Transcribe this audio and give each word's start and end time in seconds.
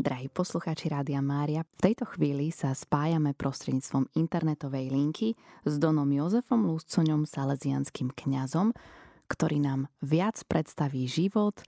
Drahí 0.00 0.32
poslucháči 0.32 0.88
Rádia 0.88 1.20
Mária, 1.20 1.60
v 1.76 1.92
tejto 1.92 2.08
chvíli 2.08 2.48
sa 2.48 2.72
spájame 2.72 3.36
prostredníctvom 3.36 4.08
internetovej 4.16 4.88
linky 4.88 5.36
s 5.68 5.76
Donom 5.76 6.08
Jozefom 6.08 6.64
Lúscoňom, 6.72 7.28
salesianským 7.28 8.08
kňazom, 8.08 8.72
ktorý 9.28 9.60
nám 9.60 9.92
viac 10.00 10.40
predstaví 10.48 11.04
život 11.04 11.60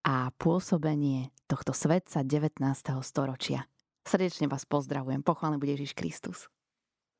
a 0.00 0.32
pôsobenie 0.40 1.28
tohto 1.44 1.76
svetca 1.76 2.24
19. 2.24 2.64
storočia. 3.04 3.68
Srdečne 4.08 4.48
vás 4.48 4.64
pozdravujem. 4.64 5.20
Pochválený 5.20 5.60
bude 5.60 5.76
Ježiš 5.76 5.92
Kristus. 5.92 6.48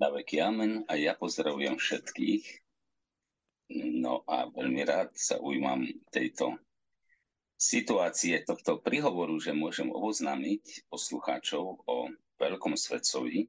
Na 0.00 0.08
amen 0.16 0.88
a 0.88 0.96
ja 0.96 1.12
pozdravujem 1.12 1.76
všetkých. 1.76 2.64
No 4.00 4.24
a 4.24 4.48
veľmi 4.48 4.80
rád 4.88 5.12
sa 5.12 5.36
ujímam 5.44 5.84
tejto 6.08 6.56
situácie 7.54 8.42
tohto 8.42 8.82
prihovoru, 8.82 9.38
že 9.38 9.54
môžem 9.54 9.88
oboznámiť 9.88 10.90
poslucháčov 10.90 11.86
o 11.86 11.96
veľkom 12.36 12.74
svetcovi, 12.74 13.46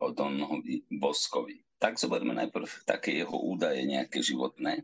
o 0.00 0.12
Donovi 0.12 0.84
Boskovi. 0.88 1.60
Tak 1.76 2.00
zoberme 2.00 2.32
najprv 2.32 2.68
také 2.88 3.20
jeho 3.20 3.36
údaje 3.36 3.84
nejaké 3.84 4.22
životné. 4.24 4.80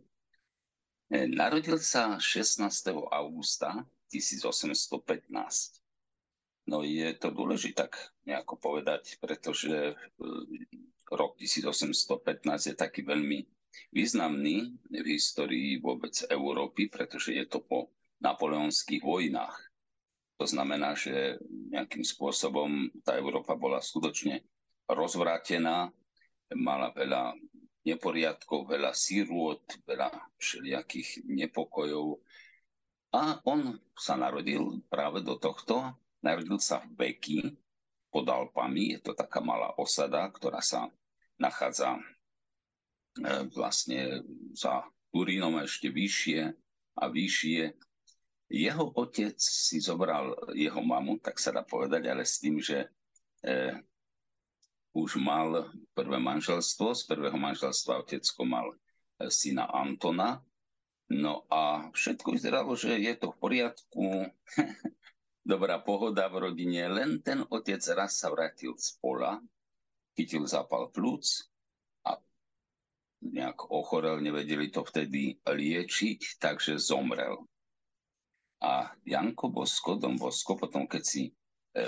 E, 1.13 1.29
narodil 1.29 1.81
sa 1.81 2.21
16. 2.21 2.69
augusta 3.09 3.85
1815. 4.13 5.81
No 6.69 6.85
je 6.85 7.09
to 7.17 7.33
dôležité 7.33 7.89
tak 7.89 7.99
nejako 8.29 8.55
povedať, 8.61 9.17
pretože 9.19 9.73
e, 9.73 9.95
rok 11.13 11.37
1815 11.41 12.71
je 12.73 12.75
taký 12.77 13.05
veľmi 13.05 13.45
významný 13.93 14.77
v 14.93 15.07
histórii 15.09 15.81
vôbec 15.81 16.13
Európy, 16.29 16.93
pretože 16.93 17.33
je 17.33 17.45
to 17.49 17.65
po 17.65 17.89
napoleonských 18.23 19.03
vojnách. 19.03 19.57
To 20.39 20.47
znamená, 20.47 20.95
že 20.95 21.39
nejakým 21.71 22.03
spôsobom 22.03 22.91
tá 23.03 23.19
Európa 23.19 23.55
bola 23.55 23.79
skutočne 23.79 24.43
rozvrátená, 24.91 25.91
mala 26.55 26.91
veľa 26.95 27.35
neporiadkov, 27.83 28.71
veľa 28.71 28.95
sírôt, 28.95 29.63
veľa 29.87 30.11
všelijakých 30.39 31.27
nepokojov. 31.27 32.23
A 33.13 33.43
on 33.45 33.77
sa 33.93 34.17
narodil 34.17 34.81
práve 34.89 35.21
do 35.21 35.37
tohto. 35.37 35.93
Narodil 36.23 36.63
sa 36.63 36.81
v 36.81 36.91
Beky 36.97 37.39
pod 38.09 38.25
Alpami. 38.31 38.97
Je 38.97 39.01
to 39.03 39.13
taká 39.13 39.43
malá 39.43 39.75
osada, 39.77 40.31
ktorá 40.31 40.63
sa 40.63 40.89
nachádza 41.37 41.99
e, 41.99 42.03
vlastne 43.53 44.23
za 44.55 44.87
Turínom 45.13 45.61
ešte 45.61 45.93
vyššie 45.93 46.41
a 46.97 47.05
vyššie 47.11 47.61
jeho 48.53 48.93
otec 49.01 49.41
si 49.41 49.81
zobral 49.81 50.37
jeho 50.53 50.85
mamu, 50.85 51.17
tak 51.25 51.41
sa 51.41 51.57
dá 51.57 51.65
povedať, 51.65 52.05
ale 52.13 52.29
s 52.29 52.37
tým, 52.37 52.61
že 52.61 52.85
e, 53.41 53.81
už 54.93 55.17
mal 55.17 55.73
prvé 55.97 56.21
manželstvo. 56.21 56.93
Z 56.93 57.09
prvého 57.09 57.41
manželstva 57.41 58.05
otecko 58.05 58.45
mal 58.45 58.77
e, 58.77 58.77
syna 59.33 59.73
Antona. 59.73 60.45
No 61.09 61.49
a 61.49 61.89
všetko 61.97 62.37
vyzeralo, 62.37 62.77
že 62.77 63.01
je 63.01 63.13
to 63.17 63.33
v 63.33 63.41
poriadku, 63.41 64.05
dobrá 65.53 65.81
pohoda 65.81 66.29
v 66.29 66.53
rodine, 66.53 66.89
len 66.93 67.25
ten 67.25 67.41
otec 67.49 67.81
raz 67.97 68.21
sa 68.21 68.29
vrátil 68.29 68.77
z 68.77 69.01
pola, 69.01 69.41
chytil 70.13 70.45
zápal 70.45 70.93
plúc 70.93 71.49
a 72.05 72.21
nejak 73.25 73.73
ochorel, 73.73 74.21
nevedeli 74.21 74.69
to 74.69 74.85
vtedy 74.85 75.41
liečiť, 75.45 76.37
takže 76.37 76.77
zomrel. 76.77 77.49
A 78.63 78.95
Janko 79.03 79.51
Bosko, 79.51 79.99
Dom 79.99 80.15
Bosko, 80.15 80.55
potom 80.55 80.87
keď 80.87 81.03
si 81.03 81.23
e, 81.27 81.33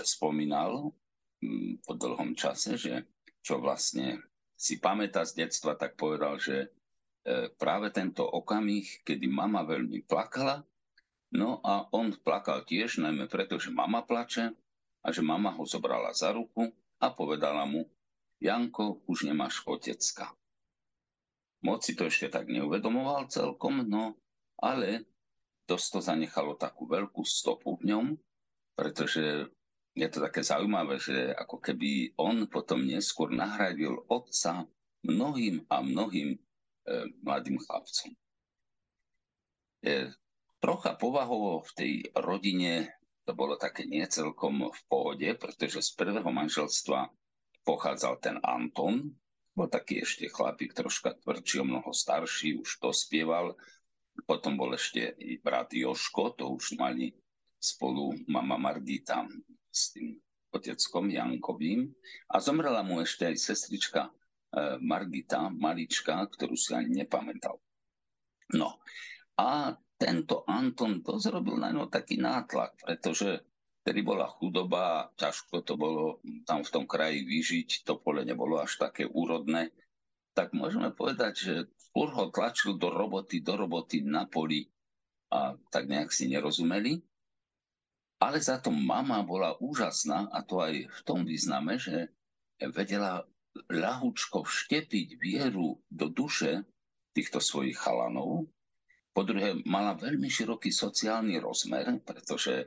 spomínal 0.02 0.90
m, 1.38 1.78
po 1.86 1.94
dlhom 1.94 2.34
čase, 2.34 2.74
že 2.74 3.06
čo 3.38 3.62
vlastne 3.62 4.18
si 4.58 4.82
pamätá 4.82 5.22
z 5.22 5.46
detstva, 5.46 5.78
tak 5.78 5.94
povedal, 5.94 6.34
že 6.42 6.56
e, 6.66 6.68
práve 7.54 7.94
tento 7.94 8.26
okamih, 8.26 9.06
kedy 9.06 9.30
mama 9.30 9.62
veľmi 9.62 10.02
plakala, 10.02 10.66
no 11.38 11.62
a 11.62 11.86
on 11.94 12.10
plakal 12.18 12.66
tiež, 12.66 12.98
najmä 12.98 13.30
preto, 13.30 13.54
že 13.54 13.70
mama 13.70 14.02
plače 14.02 14.50
a 15.04 15.06
že 15.14 15.22
mama 15.22 15.54
ho 15.54 15.62
zobrala 15.62 16.10
za 16.10 16.34
ruku 16.34 16.74
a 16.98 17.06
povedala 17.14 17.62
mu, 17.70 17.86
Janko, 18.42 19.04
už 19.06 19.30
nemáš 19.30 19.62
otecka. 19.64 20.34
Moc 21.64 21.80
si 21.86 21.96
to 21.96 22.10
ešte 22.10 22.28
tak 22.28 22.50
neuvedomoval 22.50 23.30
celkom, 23.30 23.86
no 23.88 24.18
ale 24.60 25.13
dosť 25.64 25.86
to 25.96 26.00
zanechalo 26.00 26.52
takú 26.60 26.84
veľkú 26.84 27.24
stopu 27.24 27.80
v 27.80 27.92
ňom, 27.92 28.06
pretože 28.76 29.48
je 29.94 30.08
to 30.10 30.18
také 30.18 30.42
zaujímavé, 30.42 30.98
že 30.98 31.30
ako 31.32 31.62
keby 31.62 32.18
on 32.18 32.50
potom 32.50 32.82
neskôr 32.82 33.30
nahradil 33.30 34.02
otca 34.10 34.66
mnohým 35.06 35.62
a 35.70 35.80
mnohým 35.80 36.34
e, 36.34 36.38
mladým 37.22 37.62
chlapcom. 37.62 38.10
E, 39.86 40.10
trocha 40.58 40.98
povahovo 40.98 41.62
v 41.62 41.70
tej 41.78 41.92
rodine 42.18 42.98
to 43.24 43.32
bolo 43.32 43.56
také 43.56 43.88
niecelkom 43.88 44.68
v 44.68 44.80
pohode, 44.90 45.28
pretože 45.38 45.80
z 45.80 45.90
prvého 45.96 46.28
manželstva 46.28 47.08
pochádzal 47.64 48.14
ten 48.20 48.36
Anton, 48.44 49.16
bol 49.54 49.70
taký 49.70 50.02
ešte 50.02 50.28
chlapík, 50.28 50.74
troška 50.74 51.14
tvrdší, 51.22 51.62
o 51.62 51.68
mnoho 51.68 51.90
starší, 51.94 52.60
už 52.60 52.82
to 52.82 52.90
spieval, 52.90 53.54
potom 54.22 54.54
bol 54.54 54.70
ešte 54.78 55.18
brat 55.42 55.74
Joško, 55.74 56.38
to 56.38 56.54
už 56.54 56.78
mali 56.78 57.10
spolu 57.58 58.14
mama 58.30 58.54
Margita 58.54 59.26
s 59.74 59.90
tým 59.90 60.14
oteckom 60.54 61.10
Jankovým. 61.10 61.90
A 62.30 62.38
zomrela 62.38 62.86
mu 62.86 63.02
ešte 63.02 63.26
aj 63.26 63.36
sestrička 63.42 64.06
e, 64.06 64.10
Margita, 64.78 65.50
malička, 65.50 66.14
ktorú 66.30 66.54
si 66.54 66.70
ani 66.78 67.02
nepamätal. 67.02 67.58
No 68.54 68.78
a 69.34 69.74
tento 69.98 70.46
Anton 70.46 71.02
to 71.02 71.18
zrobil 71.18 71.58
na 71.58 71.74
ňo 71.74 71.90
taký 71.90 72.22
nátlak, 72.22 72.78
pretože 72.78 73.42
vtedy 73.82 74.00
bola 74.06 74.30
chudoba, 74.30 75.10
ťažko 75.18 75.66
to 75.66 75.74
bolo 75.74 76.22
tam 76.46 76.62
v 76.62 76.70
tom 76.70 76.84
kraji 76.86 77.26
vyžiť, 77.26 77.82
to 77.82 77.98
pole 77.98 78.22
nebolo 78.22 78.62
až 78.62 78.78
také 78.78 79.08
úrodné 79.10 79.74
tak 80.34 80.50
môžeme 80.50 80.90
povedať, 80.90 81.32
že 81.38 81.54
fur 81.94 82.10
ho 82.10 82.28
tlačil 82.34 82.74
do 82.74 82.90
roboty, 82.90 83.40
do 83.40 83.54
roboty 83.54 84.02
na 84.02 84.26
poli 84.26 84.66
a 85.30 85.54
tak 85.70 85.86
nejak 85.86 86.10
si 86.10 86.26
nerozumeli. 86.26 86.98
Ale 88.18 88.42
za 88.42 88.58
to 88.58 88.74
mama 88.74 89.22
bola 89.22 89.54
úžasná 89.62 90.30
a 90.34 90.42
to 90.42 90.58
aj 90.58 90.74
v 90.90 91.00
tom 91.06 91.22
význame, 91.22 91.78
že 91.78 92.10
vedela 92.58 93.22
ľahučko 93.70 94.42
vštepiť 94.42 95.08
vieru 95.18 95.78
do 95.86 96.10
duše 96.10 96.66
týchto 97.14 97.38
svojich 97.38 97.78
chalanov. 97.78 98.50
Po 99.14 99.22
druhé, 99.22 99.54
mala 99.62 99.94
veľmi 99.94 100.26
široký 100.26 100.74
sociálny 100.74 101.38
rozmer, 101.38 102.02
pretože 102.02 102.66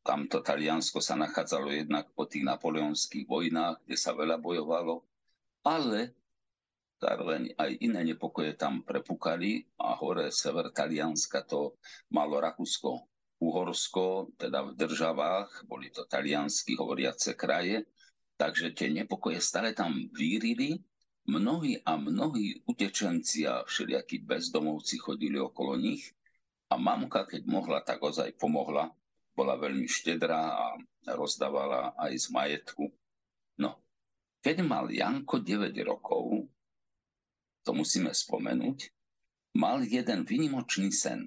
tamto 0.00 0.40
Taliansko 0.40 1.04
sa 1.04 1.12
nachádzalo 1.20 1.68
jednak 1.68 2.08
po 2.16 2.24
tých 2.24 2.48
napoleonských 2.48 3.28
vojnách, 3.28 3.84
kde 3.84 3.96
sa 4.00 4.16
veľa 4.16 4.40
bojovalo, 4.40 5.04
ale 5.60 6.16
Zároveň 6.96 7.52
aj 7.60 7.70
iné 7.84 8.00
nepokoje 8.08 8.56
tam 8.56 8.80
prepukali 8.80 9.60
a 9.76 9.92
hore 10.00 10.32
sever 10.32 10.72
Talianska 10.72 11.44
to 11.44 11.76
malo 12.08 12.40
Rakúsko, 12.40 13.04
Uhorsko, 13.36 14.32
teda 14.40 14.64
v 14.64 14.80
državách, 14.80 15.68
boli 15.68 15.92
to 15.92 16.08
taliansky 16.08 16.72
hovoriace 16.72 17.36
kraje, 17.36 17.84
takže 18.40 18.72
tie 18.72 18.88
nepokoje 18.88 19.44
stále 19.44 19.76
tam 19.76 20.08
vírili. 20.16 20.80
Mnohí 21.26 21.82
a 21.82 21.98
mnohí 21.98 22.62
utečenci 22.70 23.50
a 23.50 23.66
všelijakí 23.66 24.22
bezdomovci 24.22 24.96
chodili 24.96 25.42
okolo 25.42 25.74
nich 25.76 26.14
a 26.70 26.78
mamka, 26.78 27.26
keď 27.26 27.42
mohla, 27.50 27.82
tak 27.82 27.98
ozaj 27.98 28.38
pomohla. 28.38 28.94
Bola 29.36 29.58
veľmi 29.58 29.84
štedrá 29.84 30.54
a 30.54 30.66
rozdávala 31.12 31.92
aj 31.98 32.12
z 32.14 32.26
majetku. 32.30 32.88
No, 33.58 33.84
keď 34.40 34.64
mal 34.64 34.86
Janko 34.88 35.42
9 35.42 35.76
rokov, 35.82 36.46
to 37.66 37.74
musíme 37.74 38.14
spomenúť, 38.14 38.94
mal 39.58 39.82
jeden 39.82 40.22
vynimočný 40.22 40.94
sen. 40.94 41.26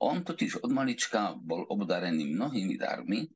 On 0.00 0.24
totiž 0.24 0.64
od 0.64 0.72
malička 0.72 1.36
bol 1.36 1.68
obdarený 1.68 2.32
mnohými 2.32 2.80
darmi, 2.80 3.28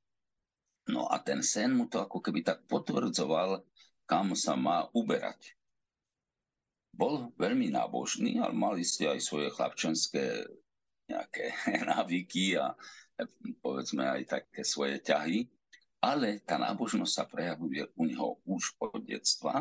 no 0.88 1.12
a 1.12 1.20
ten 1.20 1.44
sen 1.44 1.76
mu 1.76 1.92
to 1.92 2.00
ako 2.00 2.24
keby 2.24 2.40
tak 2.40 2.64
potvrdzoval, 2.64 3.60
kam 4.08 4.32
sa 4.32 4.56
má 4.56 4.88
uberať. 4.96 5.52
Bol 6.96 7.28
veľmi 7.36 7.68
nábožný, 7.68 8.40
ale 8.40 8.56
mal 8.56 8.80
ste 8.80 9.12
aj 9.12 9.20
svoje 9.20 9.52
chlapčenské 9.52 10.48
nejaké 11.06 11.52
návyky 11.92 12.56
a 12.56 12.72
povedzme 13.60 14.08
aj 14.08 14.40
také 14.40 14.64
svoje 14.64 15.04
ťahy, 15.04 15.44
ale 16.00 16.40
tá 16.48 16.56
nábožnosť 16.56 17.12
sa 17.12 17.28
prejavuje 17.28 17.84
u 17.94 18.02
neho 18.08 18.40
už 18.48 18.80
od 18.80 19.04
detstva 19.04 19.60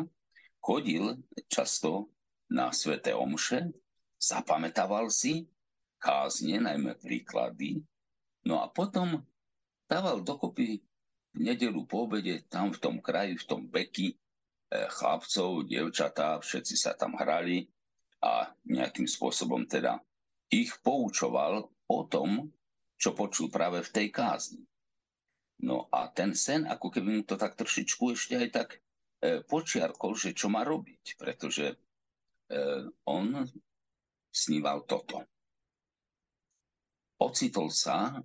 chodil 0.66 1.22
často 1.46 2.10
na 2.50 2.74
sveté 2.74 3.14
omše, 3.14 3.70
zapamätával 4.18 5.06
si 5.14 5.46
kázne, 6.02 6.58
najmä 6.58 6.98
príklady, 6.98 7.78
no 8.42 8.58
a 8.58 8.66
potom 8.66 9.22
dával 9.86 10.26
dokopy 10.26 10.82
v 11.34 11.38
nedelu 11.38 11.86
po 11.86 12.10
obede 12.10 12.42
tam 12.50 12.74
v 12.74 12.82
tom 12.82 12.96
kraji, 12.98 13.38
v 13.38 13.44
tom 13.46 13.62
beky, 13.70 14.10
eh, 14.10 14.90
chlapcov, 14.90 15.70
dievčatá, 15.70 16.42
všetci 16.42 16.74
sa 16.74 16.98
tam 16.98 17.14
hrali 17.14 17.70
a 18.18 18.50
nejakým 18.66 19.06
spôsobom 19.06 19.70
teda 19.70 20.02
ich 20.50 20.74
poučoval 20.82 21.70
o 21.86 22.00
tom, 22.10 22.50
čo 22.98 23.14
počul 23.14 23.52
práve 23.54 23.86
v 23.86 23.92
tej 23.92 24.08
kázni. 24.10 24.66
No 25.62 25.86
a 25.94 26.10
ten 26.10 26.34
sen, 26.34 26.66
ako 26.66 26.90
keby 26.90 27.08
mu 27.12 27.22
to 27.22 27.38
tak 27.38 27.54
trošičku 27.54 28.12
ešte 28.18 28.34
aj 28.34 28.48
tak 28.50 28.68
počiarkol, 29.46 30.12
že 30.14 30.36
čo 30.36 30.52
má 30.52 30.62
robiť, 30.62 31.16
pretože 31.18 31.72
e, 31.72 31.76
on 33.08 33.46
sníval 34.30 34.84
toto. 34.84 35.24
Ocitol 37.22 37.72
sa 37.72 38.12
e, 38.12 38.20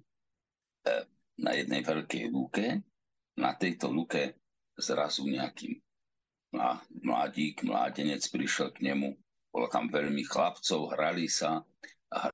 na 1.40 1.52
jednej 1.56 1.82
veľkej 1.82 2.24
lúke, 2.28 2.66
na 3.40 3.56
tejto 3.56 3.90
lúke 3.90 4.36
zrazu 4.76 5.26
nejaký 5.26 5.80
mladík, 7.08 7.64
mládenec 7.64 8.20
prišiel 8.28 8.76
k 8.76 8.92
nemu, 8.92 9.16
bolo 9.52 9.68
tam 9.72 9.88
veľmi 9.88 10.24
chlapcov, 10.28 10.92
hrali 10.96 11.32
sa, 11.32 11.64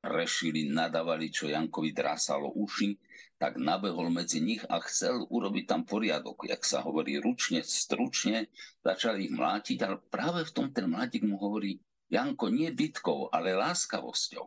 rešili, 0.02 0.74
nadávali, 0.74 1.30
čo 1.30 1.46
Jankovi 1.46 1.94
drásalo 1.94 2.50
uši, 2.58 2.98
tak 3.38 3.62
nabehol 3.62 4.10
medzi 4.10 4.42
nich 4.42 4.66
a 4.66 4.82
chcel 4.82 5.30
urobiť 5.30 5.66
tam 5.70 5.82
poriadok, 5.86 6.50
jak 6.50 6.66
sa 6.66 6.82
hovorí, 6.82 7.22
ručne, 7.22 7.62
stručne, 7.62 8.50
začali 8.82 9.30
ich 9.30 9.34
mlátiť, 9.34 9.78
ale 9.86 10.02
práve 10.10 10.42
v 10.42 10.54
tom 10.54 10.68
ten 10.74 10.90
mladík 10.90 11.22
mu 11.22 11.38
hovorí, 11.38 11.78
Janko, 12.10 12.50
nie 12.50 12.74
bitkou, 12.74 13.30
ale 13.30 13.54
láskavosťou. 13.54 14.46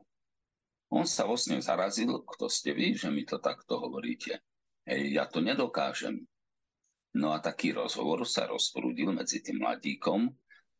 On 0.90 1.06
sa 1.06 1.22
vlastne 1.22 1.62
zarazil, 1.62 2.10
kto 2.26 2.50
ste 2.50 2.74
vy, 2.74 2.98
že 2.98 3.14
mi 3.14 3.22
to 3.22 3.38
takto 3.38 3.78
hovoríte. 3.78 4.42
Hej, 4.82 5.14
ja 5.14 5.24
to 5.30 5.38
nedokážem. 5.38 6.26
No 7.14 7.30
a 7.30 7.38
taký 7.38 7.70
rozhovor 7.70 8.26
sa 8.26 8.50
rozprúdil 8.50 9.14
medzi 9.14 9.38
tým 9.38 9.62
mladíkom. 9.62 10.26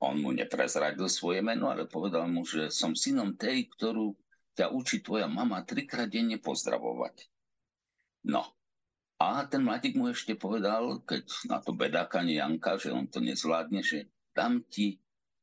On 0.03 0.15
mu 0.19 0.35
neprezradil 0.35 1.07
svoje 1.07 1.47
meno, 1.47 1.71
ale 1.71 1.87
povedal 1.87 2.27
mu, 2.27 2.43
že 2.43 2.75
som 2.75 2.99
synom 2.99 3.39
tej, 3.39 3.71
ktorú 3.79 4.19
ťa 4.59 4.75
učí 4.75 4.99
tvoja 4.99 5.31
mama 5.31 5.63
trikrát 5.63 6.11
denne 6.11 6.43
pozdravovať. 6.43 7.30
No. 8.27 8.45
A 9.21 9.45
ten 9.45 9.61
mladík 9.65 10.01
mu 10.01 10.09
ešte 10.09 10.33
povedal, 10.33 11.05
keď 11.05 11.29
na 11.45 11.61
to 11.61 11.77
bedákanie 11.77 12.41
Janka, 12.41 12.81
že 12.81 12.89
on 12.89 13.05
to 13.05 13.21
nezvládne, 13.21 13.85
že 13.85 14.09
dám 14.33 14.65
ti 14.73 14.97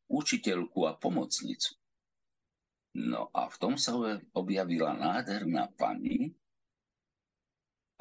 učiteľku 0.10 0.90
a 0.90 0.98
pomocnicu. 0.98 1.78
No 2.98 3.30
a 3.30 3.46
v 3.46 3.56
tom 3.62 3.78
sa 3.78 3.94
objavila 4.34 4.98
nádherná 4.98 5.70
pani 5.78 6.34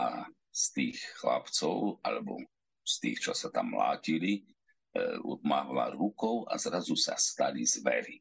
a 0.01 0.25
z 0.49 0.65
tých 0.73 0.99
chlapcov, 1.21 2.01
alebo 2.01 2.41
z 2.81 2.95
tých, 3.05 3.19
čo 3.29 3.33
sa 3.37 3.53
tam 3.53 3.77
mlátili, 3.77 4.41
e, 4.41 4.43
mávla 5.45 5.93
rukou 5.93 6.49
a 6.49 6.57
zrazu 6.57 6.97
sa 6.97 7.13
stali 7.21 7.69
zvery. 7.69 8.17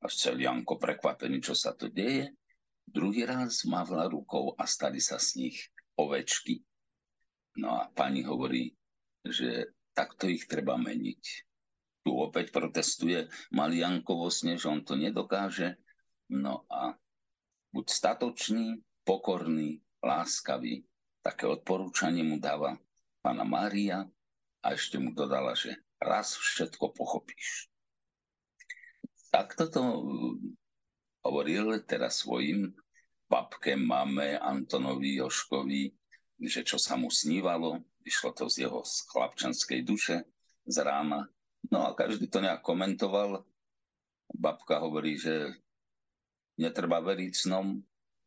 A 0.00 0.08
chcel 0.08 0.40
Janko 0.40 0.80
prekvapený, 0.80 1.44
čo 1.44 1.52
sa 1.52 1.76
to 1.76 1.92
deje. 1.92 2.32
Druhý 2.88 3.24
raz 3.24 3.64
mávla 3.64 4.10
rukou 4.10 4.54
a 4.58 4.66
stali 4.66 4.98
sa 4.98 5.16
z 5.20 5.46
nich 5.46 5.58
ovečky. 5.96 6.60
No 7.60 7.78
a 7.78 7.88
pani 7.92 8.24
hovorí, 8.24 8.72
že 9.22 9.70
takto 9.92 10.28
ich 10.28 10.48
treba 10.48 10.76
meniť 10.80 11.52
tu 12.02 12.18
opäť 12.18 12.50
protestuje 12.50 13.30
malý 13.54 13.86
Janko 13.86 14.26
vo 14.26 14.28
sne, 14.28 14.58
že 14.58 14.66
on 14.66 14.82
to 14.82 14.98
nedokáže. 14.98 15.78
No 16.34 16.66
a 16.66 16.98
buď 17.70 17.86
statočný, 17.86 18.82
pokorný, 19.06 19.78
láskavý. 20.02 20.82
Také 21.22 21.46
odporúčanie 21.46 22.26
mu 22.26 22.42
dáva 22.42 22.74
pána 23.22 23.46
Mária 23.46 24.02
a 24.62 24.66
ešte 24.74 24.98
mu 24.98 25.14
dodala, 25.14 25.54
že 25.54 25.78
raz 26.02 26.34
všetko 26.34 26.90
pochopíš. 26.90 27.70
Tak 29.30 29.54
toto 29.54 30.02
hovoril 31.58 31.84
teraz 31.84 32.24
svojim 32.24 32.72
babke, 33.28 33.76
mame, 33.76 34.36
Antonovi, 34.36 35.20
Joškovi, 35.20 35.92
že 36.42 36.64
čo 36.64 36.76
sa 36.76 36.96
mu 36.96 37.08
snívalo, 37.08 37.80
vyšlo 38.04 38.30
to 38.36 38.44
z 38.48 38.68
jeho 38.68 38.82
chlapčanskej 38.84 39.80
duše 39.86 40.26
z 40.66 40.76
rána, 40.82 41.26
No 41.70 41.86
a 41.86 41.94
každý 41.94 42.26
to 42.26 42.42
nejak 42.42 42.64
komentoval. 42.64 43.46
Babka 44.32 44.82
hovorí, 44.82 45.20
že 45.20 45.54
netreba 46.58 46.98
veriť 46.98 47.32
snom, 47.36 47.78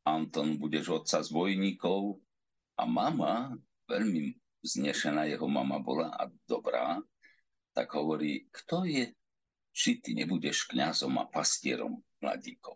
Anton 0.05 0.55
budeš 0.61 1.03
otca 1.03 1.19
z 1.19 1.33
bojníkov. 1.33 2.21
A 2.75 2.83
mama, 2.83 3.55
veľmi 3.87 4.35
znešená 4.63 5.31
jeho 5.31 5.47
mama 5.47 5.79
bola 5.79 6.11
a 6.11 6.27
dobrá, 6.43 6.99
tak 7.71 7.91
hovorí, 7.95 8.51
kto 8.51 8.83
je, 8.83 9.15
či 9.71 9.99
ty 10.03 10.11
nebudeš 10.11 10.67
kňazom 10.67 11.15
a 11.19 11.27
pastierom 11.27 12.03
mladíkov. 12.19 12.75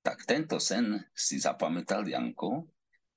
Tak 0.00 0.24
tento 0.24 0.56
sen 0.56 0.96
si 1.12 1.36
zapamätal 1.36 2.08
Janko 2.08 2.64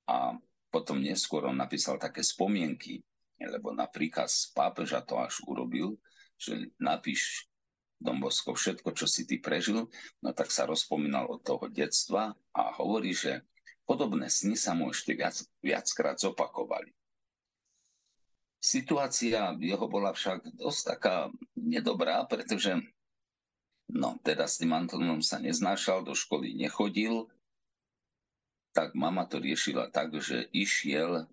a 0.10 0.36
potom 0.68 1.00
neskôr 1.00 1.48
on 1.48 1.56
napísal 1.56 1.96
také 1.96 2.20
spomienky 2.20 3.00
lebo 3.48 3.76
na 3.76 3.90
príkaz 3.90 4.52
pápeža 4.56 5.04
to 5.04 5.20
až 5.20 5.44
urobil, 5.48 5.98
že 6.40 6.72
napíš 6.80 7.48
Dombosko 8.04 8.52
všetko, 8.52 8.92
čo 8.92 9.08
si 9.08 9.24
ty 9.24 9.40
prežil, 9.40 9.88
no 10.20 10.30
tak 10.36 10.52
sa 10.52 10.68
rozpomínal 10.68 11.24
od 11.32 11.40
toho 11.40 11.72
detstva 11.72 12.36
a 12.52 12.64
hovorí, 12.76 13.16
že 13.16 13.48
podobné 13.88 14.28
sny 14.28 14.60
sa 14.60 14.76
mu 14.76 14.92
ešte 14.92 15.16
viac, 15.16 15.40
viackrát 15.64 16.20
zopakovali. 16.20 16.92
Situácia 18.60 19.56
jeho 19.60 19.88
bola 19.88 20.12
však 20.16 20.56
dosť 20.56 20.82
taká 20.96 21.16
nedobrá, 21.56 22.24
pretože 22.28 22.76
no, 23.94 24.18
teda 24.26 24.50
s 24.50 24.58
tým 24.58 24.74
Antonom 24.74 25.22
sa 25.22 25.38
neznášal, 25.38 26.02
do 26.02 26.18
školy 26.18 26.58
nechodil, 26.58 27.30
tak 28.74 28.98
mama 28.98 29.30
to 29.30 29.38
riešila 29.38 29.94
tak, 29.94 30.18
že 30.18 30.50
išiel 30.50 31.30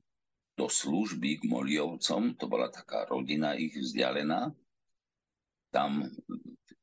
do 0.61 0.67
služby 0.69 1.41
k 1.41 1.49
Moliovcom, 1.49 2.37
to 2.37 2.45
bola 2.45 2.69
taká 2.69 3.09
rodina 3.09 3.57
ich 3.57 3.73
vzdialená. 3.73 4.53
Tam 5.73 6.05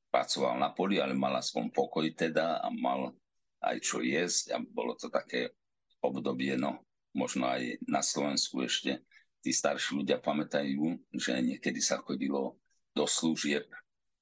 pracoval 0.09 0.57
na 0.57 0.74
poli, 0.74 0.97
ale 0.97 1.13
mal 1.13 1.38
aspoň 1.38 1.69
pokoj 1.69 2.09
teda 2.09 2.57
a 2.57 2.73
mal 2.73 3.13
aj 3.62 3.77
čo 3.85 4.01
jesť 4.01 4.57
a 4.57 4.57
bolo 4.57 4.97
to 4.97 5.13
také 5.13 5.53
obdobie, 6.01 6.57
no 6.57 6.81
možno 7.13 7.50
aj 7.50 7.77
na 7.85 8.01
Slovensku 8.01 8.66
ešte 8.66 9.02
tí 9.45 9.54
starší 9.54 10.02
ľudia 10.02 10.18
pamätajú, 10.18 10.97
že 11.13 11.37
niekedy 11.37 11.81
sa 11.81 12.02
chodilo 12.02 12.57
do 12.97 13.06
služieb 13.06 13.69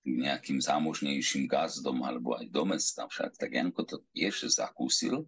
nejakým 0.05 0.61
zámožnejším 0.61 1.49
gazdom 1.49 2.05
alebo 2.05 2.37
aj 2.37 2.45
do 2.53 2.63
mesta 2.69 3.09
však, 3.09 3.41
tak 3.41 3.57
Janko 3.57 3.81
to 3.83 3.97
tiež 4.13 4.53
zakúsil. 4.53 5.25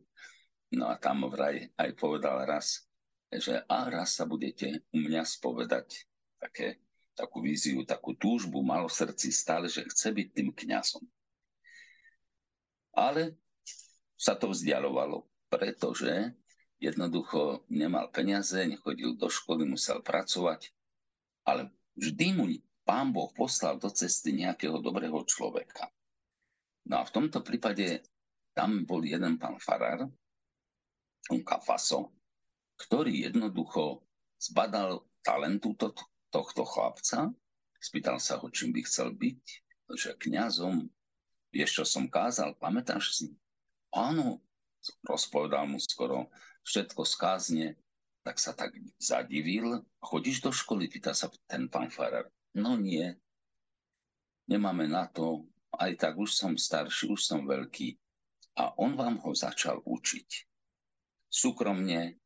No 0.70 0.94
a 0.94 0.96
tam 1.02 1.26
vraj 1.26 1.74
aj 1.74 1.90
povedal 1.98 2.46
raz, 2.46 2.86
že 3.34 3.66
a 3.66 3.90
raz 3.90 4.16
sa 4.16 4.30
budete 4.30 4.86
u 4.94 5.02
mňa 5.02 5.26
spovedať 5.26 6.06
také, 6.38 6.78
takú 7.18 7.42
víziu, 7.42 7.82
takú 7.84 8.14
túžbu 8.14 8.62
mal 8.62 8.86
v 8.86 8.94
srdci 8.94 9.34
stále, 9.34 9.66
že 9.66 9.88
chce 9.90 10.14
byť 10.14 10.28
tým 10.32 10.50
kňazom. 10.54 11.04
Ale 12.94 13.34
sa 14.18 14.38
to 14.38 14.54
vzdialovalo, 14.54 15.26
pretože 15.50 16.34
jednoducho 16.78 17.66
nemal 17.74 18.10
peniaze, 18.14 18.58
nechodil 18.66 19.18
do 19.18 19.30
školy, 19.30 19.66
musel 19.66 20.02
pracovať, 20.06 20.70
ale 21.46 21.74
vždy 21.98 22.28
mu 22.38 22.46
pán 22.88 23.12
Boh 23.12 23.28
poslal 23.36 23.76
do 23.76 23.92
cesty 23.92 24.32
nejakého 24.32 24.80
dobrého 24.80 25.20
človeka. 25.28 25.92
No 26.88 27.04
a 27.04 27.04
v 27.04 27.12
tomto 27.12 27.44
prípade 27.44 28.08
tam 28.56 28.88
bol 28.88 29.04
jeden 29.04 29.36
pán 29.36 29.60
farár, 29.60 30.08
un 31.28 31.42
Kafaso, 31.44 32.16
ktorý 32.80 33.28
jednoducho 33.28 34.00
zbadal 34.40 35.04
talentu 35.20 35.76
to, 35.76 35.92
tohto 36.32 36.64
chlapca, 36.64 37.28
spýtal 37.84 38.24
sa 38.24 38.40
ho, 38.40 38.48
čím 38.48 38.72
by 38.72 38.82
chcel 38.88 39.12
byť, 39.12 39.44
že 40.00 40.16
kňazom, 40.16 40.88
vieš, 41.52 41.84
čo 41.84 41.84
som 41.84 42.08
kázal, 42.08 42.56
pamätáš 42.56 43.20
si? 43.20 43.28
Áno, 43.92 44.40
rozpovedal 45.04 45.68
mu 45.68 45.80
skoro 45.84 46.32
všetko 46.64 47.04
skázne, 47.04 47.76
tak 48.24 48.40
sa 48.40 48.52
tak 48.52 48.76
zadivil. 49.00 49.84
Chodíš 50.04 50.44
do 50.44 50.52
školy, 50.52 50.92
pýta 50.92 51.16
sa 51.16 51.32
ten 51.48 51.68
pán 51.72 51.88
farár. 51.92 52.28
No 52.58 52.74
nie, 52.74 53.06
nemáme 54.50 54.90
na 54.90 55.06
to, 55.06 55.46
aj 55.78 55.94
tak 56.02 56.14
už 56.18 56.34
som 56.34 56.58
starší, 56.58 57.14
už 57.14 57.22
som 57.22 57.46
veľký. 57.46 57.94
A 58.58 58.74
on 58.82 58.98
vám 58.98 59.22
ho 59.22 59.38
začal 59.38 59.86
učiť. 59.86 60.30
Súkromne, 61.30 62.18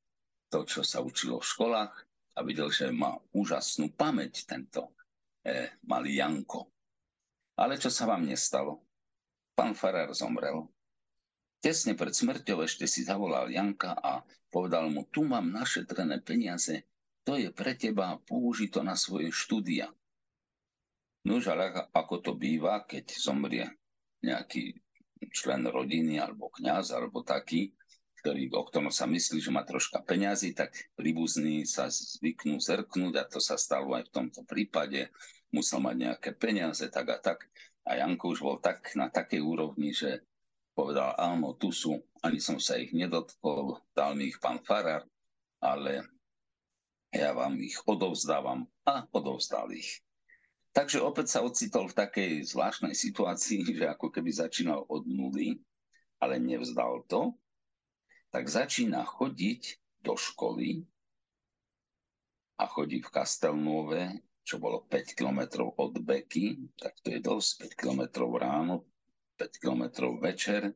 to, 0.47 0.63
čo 0.63 0.87
sa 0.87 1.03
učilo 1.03 1.43
v 1.43 1.49
školách 1.51 1.93
a 2.35 2.39
videl, 2.47 2.71
že 2.71 2.95
má 2.95 3.19
úžasnú 3.35 3.91
pamäť 3.91 4.47
tento 4.47 4.95
e, 5.43 5.75
malý 5.83 6.23
Janko. 6.23 6.71
Ale 7.59 7.75
čo 7.75 7.91
sa 7.91 8.07
vám 8.07 8.23
nestalo? 8.23 8.87
Pán 9.51 9.75
Farár 9.75 10.15
zomrel 10.15 10.63
tesne 11.61 11.93
pred 11.93 12.11
smrťou 12.11 12.65
ešte 12.65 12.89
si 12.89 13.05
zavolal 13.05 13.53
Janka 13.53 13.93
a 13.93 14.25
povedal 14.49 14.89
mu, 14.89 15.05
tu 15.13 15.21
mám 15.23 15.45
našetrené 15.53 16.19
peniaze, 16.25 16.89
to 17.21 17.37
je 17.37 17.53
pre 17.53 17.77
teba, 17.77 18.17
použi 18.25 18.73
to 18.73 18.81
na 18.81 18.97
svoje 18.97 19.29
štúdia. 19.29 19.93
No 21.21 21.37
ale 21.37 21.69
ako 21.93 22.15
to 22.21 22.31
býva, 22.33 22.81
keď 22.85 23.05
zomrie 23.13 23.65
nejaký 24.25 24.73
člen 25.29 25.69
rodiny 25.69 26.17
alebo 26.17 26.49
kňaz 26.49 26.97
alebo 26.97 27.21
taký, 27.21 27.77
ktorý, 28.21 28.53
o 28.53 28.65
ktorom 28.65 28.93
sa 28.93 29.05
myslí, 29.09 29.37
že 29.41 29.53
má 29.53 29.65
troška 29.65 30.01
peňazí, 30.01 30.53
tak 30.53 30.73
príbuzní 30.93 31.65
sa 31.65 31.89
zvyknú 31.89 32.61
zrknúť 32.61 33.13
a 33.17 33.25
to 33.29 33.41
sa 33.41 33.57
stalo 33.57 33.97
aj 33.97 34.09
v 34.09 34.13
tomto 34.13 34.41
prípade. 34.45 35.09
Musel 35.53 35.81
mať 35.81 35.95
nejaké 35.97 36.29
peniaze, 36.37 36.85
tak 36.89 37.09
a 37.09 37.17
tak. 37.17 37.49
A 37.85 37.97
Janko 37.97 38.33
už 38.33 38.39
bol 38.45 38.57
tak 38.61 38.93
na 38.93 39.09
takej 39.09 39.41
úrovni, 39.41 39.89
že 39.89 40.21
povedal, 40.77 41.17
áno, 41.17 41.57
tu 41.57 41.73
sú, 41.73 41.97
ani 42.21 42.37
som 42.37 42.61
sa 42.61 42.77
ich 42.77 42.93
nedotkol, 42.93 43.81
dal 43.97 44.13
mi 44.13 44.29
ich 44.29 44.37
pán 44.37 44.61
Farar, 44.61 45.01
ale 45.57 46.05
ja 47.09 47.33
vám 47.33 47.57
ich 47.59 47.77
odovzdávam 47.89 48.69
a 48.85 49.05
odovzdal 49.11 49.73
ich. 49.73 49.99
Takže 50.71 51.03
opäť 51.03 51.35
sa 51.35 51.43
ocitol 51.43 51.91
v 51.91 51.97
takej 51.99 52.31
zvláštnej 52.47 52.95
situácii, 52.95 53.75
že 53.75 53.85
ako 53.91 54.07
keby 54.07 54.31
začínal 54.31 54.87
od 54.87 55.03
nuly, 55.03 55.59
ale 56.23 56.39
nevzdal 56.39 57.03
to, 57.11 57.35
tak 58.31 58.47
začína 58.47 59.03
chodiť 59.03 59.75
do 59.99 60.15
školy 60.15 60.87
a 62.55 62.63
chodí 62.69 63.03
v 63.03 63.09
Kastelnove, 63.11 64.21
čo 64.45 64.61
bolo 64.61 64.85
5 64.85 65.17
kilometrov 65.17 65.75
od 65.75 65.97
Beky, 65.99 66.71
tak 66.77 66.95
to 67.03 67.09
je 67.09 67.19
dosť, 67.19 67.75
5 67.75 67.81
kilometrov 67.81 68.29
ráno, 68.37 68.85
5 69.41 69.61
kilometrov 69.61 70.21
večer. 70.21 70.71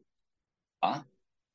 A 0.81 1.05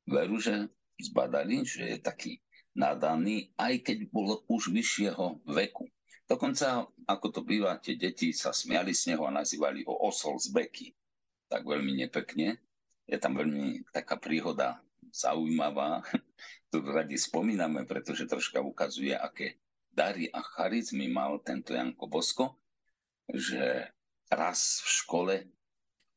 veru, 0.07 0.39
že 0.39 0.71
zbadali, 0.97 1.67
že 1.67 1.83
je 1.83 1.97
taký 1.99 2.31
nadaný, 2.73 3.51
aj 3.59 3.83
keď 3.85 3.97
bol 4.07 4.39
už 4.47 4.71
vyššieho 4.71 5.43
veku. 5.51 5.91
Dokonca, 6.31 6.87
ako 7.11 7.27
to 7.27 7.41
býva, 7.43 7.75
tie 7.83 7.99
deti 7.99 8.31
sa 8.31 8.55
smiali 8.55 8.95
z 8.95 9.11
neho 9.11 9.27
a 9.27 9.35
nazývali 9.35 9.83
ho 9.83 10.07
osol 10.07 10.39
z 10.39 10.55
beky. 10.55 10.87
Tak 11.51 11.67
veľmi 11.67 11.99
nepekne. 11.99 12.55
Je 13.03 13.19
tam 13.19 13.35
veľmi 13.35 13.91
taká 13.91 14.15
príhoda 14.15 14.79
zaujímavá, 15.11 15.99
ktorú 16.71 16.87
radi 16.95 17.19
spomíname, 17.19 17.83
pretože 17.83 18.31
troška 18.31 18.63
ukazuje, 18.63 19.11
aké 19.11 19.59
dary 19.91 20.31
a 20.31 20.39
charizmy 20.39 21.11
mal 21.11 21.43
tento 21.43 21.75
Janko 21.75 22.07
Bosko, 22.07 22.55
že 23.27 23.91
raz 24.31 24.79
v 24.79 24.89
škole 25.03 25.35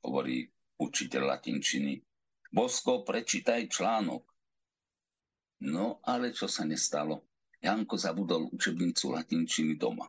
hovorí 0.07 0.47
učiteľ 0.79 1.35
latinčiny, 1.35 1.99
Bosko, 2.55 3.03
prečítaj 3.03 3.67
článok. 3.67 4.23
No 5.67 5.99
ale 6.07 6.31
čo 6.31 6.47
sa 6.47 6.63
nestalo? 6.63 7.34
Janko 7.65 7.97
zabudol 7.97 8.53
učebnicu 8.53 9.17
latinčiny 9.17 9.81
doma. 9.81 10.05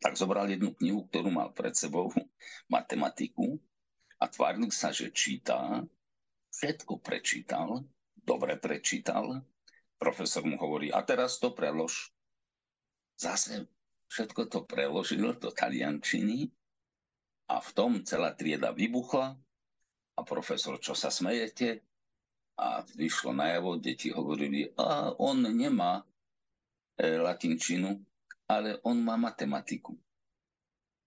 Tak 0.00 0.16
zobral 0.16 0.48
jednu 0.48 0.72
knihu, 0.80 1.04
ktorú 1.12 1.28
mal 1.28 1.52
pred 1.52 1.76
sebou, 1.76 2.08
matematiku, 2.72 3.60
a 4.16 4.24
tváril 4.32 4.72
sa, 4.72 4.88
že 4.88 5.12
číta, 5.12 5.84
všetko 6.56 7.04
prečítal, 7.04 7.84
dobre 8.16 8.56
prečítal. 8.56 9.44
Profesor 10.00 10.48
mu 10.48 10.56
hovorí, 10.56 10.88
a 10.88 11.04
teraz 11.04 11.36
to 11.36 11.52
prelož. 11.52 12.08
Zase 13.20 13.68
všetko 14.08 14.48
to 14.48 14.58
preložil 14.64 15.36
do 15.36 15.52
taliančiny 15.52 16.48
a 17.52 17.60
v 17.60 17.70
tom 17.76 18.00
celá 18.08 18.32
trieda 18.32 18.72
vybuchla 18.72 19.36
a 20.16 20.20
profesor, 20.24 20.80
čo 20.80 20.96
sa 20.96 21.12
smejete? 21.12 21.84
A 22.54 22.86
vyšlo 22.96 23.34
najavo, 23.34 23.76
deti 23.82 24.14
hovorili, 24.14 24.70
a 24.78 25.12
on 25.18 25.42
nemá 25.42 26.06
latinčinu, 26.98 27.98
ale 28.46 28.78
on 28.84 29.00
má 29.02 29.16
matematiku. 29.16 29.96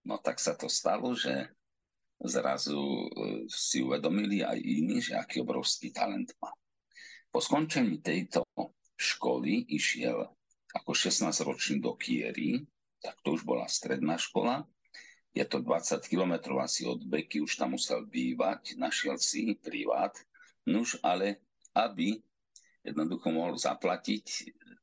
No 0.07 0.17
tak 0.23 0.39
sa 0.39 0.55
to 0.55 0.71
stalo, 0.71 1.11
že 1.15 1.51
zrazu 2.23 2.79
e, 2.79 3.07
si 3.51 3.83
uvedomili 3.83 4.41
aj 4.41 4.57
iní, 4.57 5.03
že 5.03 5.19
aký 5.19 5.43
obrovský 5.43 5.91
talent 5.91 6.31
má. 6.41 6.49
Po 7.29 7.43
skončení 7.43 7.99
tejto 8.01 8.47
školy 8.97 9.67
išiel 9.69 10.25
ako 10.73 10.91
16-ročný 10.95 11.83
do 11.83 11.93
Kiery, 11.93 12.65
tak 13.03 13.19
to 13.21 13.37
už 13.37 13.45
bola 13.45 13.69
stredná 13.69 14.17
škola. 14.17 14.65
Je 15.35 15.45
to 15.45 15.61
20 15.61 16.01
kilometrov 16.09 16.65
asi 16.65 16.87
od 16.89 17.05
Beky, 17.05 17.45
už 17.45 17.61
tam 17.61 17.77
musel 17.77 18.09
bývať, 18.09 18.73
našiel 18.81 19.21
si 19.21 19.53
privát. 19.61 20.17
Nuž, 20.65 20.97
ale 21.05 21.45
aby 21.77 22.19
jednoducho 22.87 23.27
mohol 23.35 23.59
zaplatiť 23.59 24.25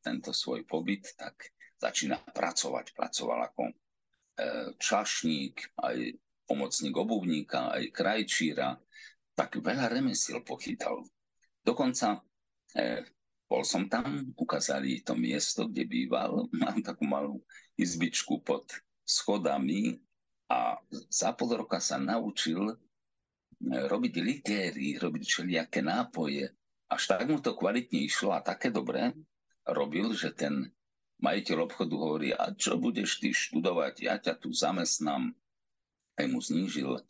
tento 0.05 0.37
svoj 0.37 0.69
pobyt, 0.69 1.17
tak 1.17 1.57
začína 1.81 2.21
pracovať. 2.21 2.93
Pracoval 2.93 3.41
ako 3.49 3.63
e, 3.69 3.75
čašník, 4.77 5.81
aj 5.81 5.97
pomocník 6.45 6.93
obuvníka, 6.93 7.73
aj 7.73 7.85
krajčíra, 7.89 8.77
tak 9.33 9.59
veľa 9.59 9.89
remesiel 9.89 10.45
pochytal. 10.45 11.03
Dokonca 11.65 12.21
e, 12.77 13.03
bol 13.49 13.65
som 13.65 13.89
tam, 13.89 14.33
ukázali 14.37 15.01
to 15.05 15.17
miesto, 15.17 15.69
kde 15.69 15.89
býval, 15.89 16.49
mám 16.63 16.85
takú 16.85 17.09
malú 17.09 17.41
izbičku 17.81 18.45
pod 18.45 18.69
schodami 19.05 19.97
a 20.49 20.77
za 21.09 21.33
pol 21.33 21.65
roka 21.65 21.81
sa 21.81 21.97
naučil 21.97 22.73
e, 22.73 22.77
robiť 23.89 24.15
litéry, 24.21 25.01
robiť 25.01 25.23
všelijaké 25.25 25.81
nápoje. 25.81 26.53
Až 26.89 27.03
tak 27.11 27.27
mu 27.27 27.41
to 27.41 27.57
kvalitne 27.57 28.05
išlo 28.05 28.37
a 28.37 28.45
také 28.45 28.69
dobré, 28.69 29.13
robil, 29.65 30.13
že 30.13 30.31
ten 30.37 30.69
majiteľ 31.25 31.59
obchodu 31.65 31.95
hovorí, 31.97 32.31
a 32.37 32.53
čo 32.53 32.77
budeš 32.77 33.23
ty 33.23 33.33
študovať, 33.33 33.95
ja 34.05 34.21
ťa 34.21 34.35
tu 34.37 34.53
zamestnám. 34.53 35.33
Aj 36.15 36.27
mu 36.29 36.39
znížil 36.39 36.95
e, 36.95 37.03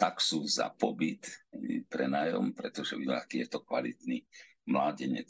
taxu 0.00 0.42
za 0.48 0.72
pobyt, 0.72 1.28
e, 1.52 1.84
pre 1.84 2.08
nájom, 2.08 2.56
pretože 2.56 2.96
videl, 2.96 3.20
aký 3.20 3.44
je 3.44 3.48
to 3.52 3.60
kvalitný 3.60 4.24
mládenec. 4.66 5.28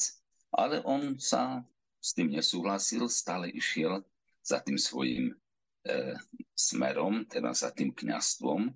Ale 0.54 0.80
on 0.86 1.18
sa 1.18 1.66
s 1.98 2.14
tým 2.14 2.30
nesúhlasil, 2.32 3.10
stále 3.10 3.50
išiel 3.50 4.00
za 4.42 4.62
tým 4.62 4.78
svojim 4.78 5.32
e, 5.32 5.34
smerom, 6.54 7.26
teda 7.26 7.52
za 7.52 7.74
tým 7.74 7.90
kňastvom. 7.90 8.70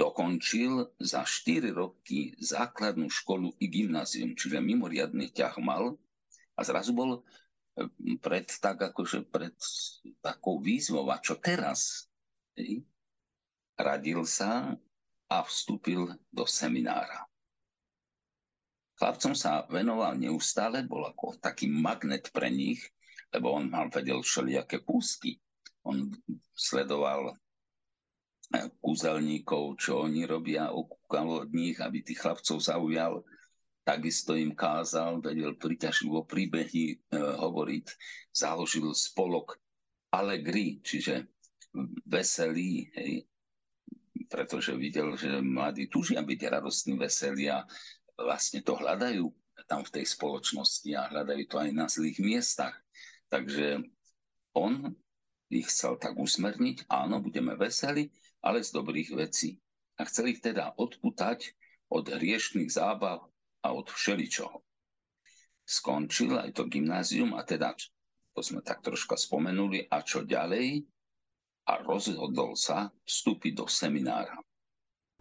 Dokončil 0.00 0.96
za 0.96 1.28
4 1.28 1.76
roky 1.76 2.32
základnú 2.40 3.12
školu 3.12 3.52
i 3.60 3.68
gymnázium, 3.68 4.32
čiže 4.32 4.64
mimoriadný 4.64 5.28
ťah 5.28 5.60
mal 5.60 6.00
a 6.56 6.60
zrazu 6.64 6.96
bol 6.96 7.20
eh, 7.20 7.84
pred, 8.16 8.48
tak 8.48 8.80
akože 8.80 9.28
pred 9.28 9.52
takou 10.24 10.64
výzvou, 10.64 11.04
a 11.12 11.20
čo 11.20 11.36
teraz? 11.36 12.08
Hej? 12.56 12.80
Radil 13.76 14.24
sa 14.24 14.72
a 15.28 15.36
vstúpil 15.44 16.08
do 16.32 16.48
seminára. 16.48 17.28
Chlapcom 18.96 19.32
sa 19.36 19.64
venoval 19.68 20.16
neustále, 20.16 20.84
bol 20.84 21.04
ako 21.08 21.40
taký 21.40 21.68
magnet 21.68 22.28
pre 22.32 22.48
nich, 22.48 22.84
lebo 23.32 23.52
on 23.52 23.68
mal 23.68 23.88
vedel 23.88 24.20
všelijaké 24.20 24.80
kúsky. 24.84 25.40
On 25.84 26.08
sledoval 26.52 27.36
kúzelníkov, 28.82 29.78
čo 29.78 30.02
oni 30.10 30.26
robia, 30.26 30.74
okúkal 30.74 31.46
od 31.46 31.50
nich, 31.54 31.78
aby 31.78 32.02
tých 32.02 32.18
chlapcov 32.18 32.58
zaujal. 32.58 33.22
Takisto 33.86 34.34
im 34.34 34.52
kázal, 34.52 35.22
vedel 35.22 35.56
priťažlivo 35.56 36.26
príbehy 36.26 36.84
e, 36.92 36.96
hovoriť, 37.16 37.86
založil 38.34 38.92
spolok 38.92 39.56
Allegri, 40.10 40.82
čiže 40.82 41.30
veselý, 42.04 42.90
hej, 42.98 43.24
pretože 44.26 44.74
videl, 44.74 45.14
že 45.14 45.38
mladí 45.38 45.86
tužia 45.86 46.22
byť 46.22 46.40
radostní, 46.50 46.98
veselí 46.98 47.50
a 47.50 47.62
vlastne 48.18 48.60
to 48.60 48.74
hľadajú 48.74 49.26
tam 49.70 49.86
v 49.86 49.94
tej 49.94 50.04
spoločnosti 50.18 50.90
a 50.98 51.08
hľadajú 51.14 51.44
to 51.46 51.56
aj 51.62 51.70
na 51.70 51.86
zlých 51.86 52.18
miestach. 52.18 52.74
Takže 53.30 53.86
on 54.58 54.90
ich 55.50 55.66
chcel 55.68 55.98
tak 55.98 56.14
usmerniť, 56.14 56.86
áno, 56.86 57.18
budeme 57.18 57.58
veseli, 57.58 58.08
ale 58.40 58.62
z 58.62 58.70
dobrých 58.70 59.18
vecí. 59.18 59.58
A 59.98 60.06
chcel 60.06 60.32
ich 60.32 60.40
teda 60.40 60.78
odputať 60.78 61.52
od 61.90 62.06
hriešných 62.06 62.70
zábav, 62.70 63.30
a 63.60 63.68
od 63.76 63.86
všeličoho. 63.88 64.64
Skončil 65.64 66.34
aj 66.34 66.56
to 66.56 66.66
gymnázium 66.66 67.36
a 67.36 67.46
teda, 67.46 67.76
to 68.34 68.40
sme 68.42 68.64
tak 68.64 68.82
troška 68.82 69.14
spomenuli, 69.14 69.86
a 69.86 70.02
čo 70.02 70.26
ďalej? 70.26 70.82
A 71.70 71.84
rozhodol 71.86 72.58
sa 72.58 72.90
vstúpiť 73.06 73.52
do 73.54 73.66
seminára. 73.70 74.34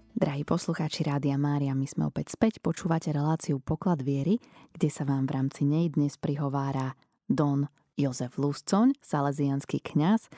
Drahí 0.09 0.41
poslucháči 0.41 1.05
Rádia 1.05 1.37
Mária, 1.37 1.77
my 1.77 1.85
sme 1.85 2.09
opäť 2.09 2.33
späť, 2.33 2.57
počúvate 2.59 3.13
reláciu 3.13 3.61
Poklad 3.61 4.01
viery, 4.01 4.41
kde 4.73 4.89
sa 4.89 5.05
vám 5.05 5.29
v 5.29 5.35
rámci 5.37 5.69
nej 5.69 5.93
dnes 5.93 6.17
prihovára 6.17 6.97
Don 7.29 7.69
Jozef 7.99 8.39
Luscoň, 8.39 8.95
salesianský 9.03 9.83
kňaz 9.83 10.31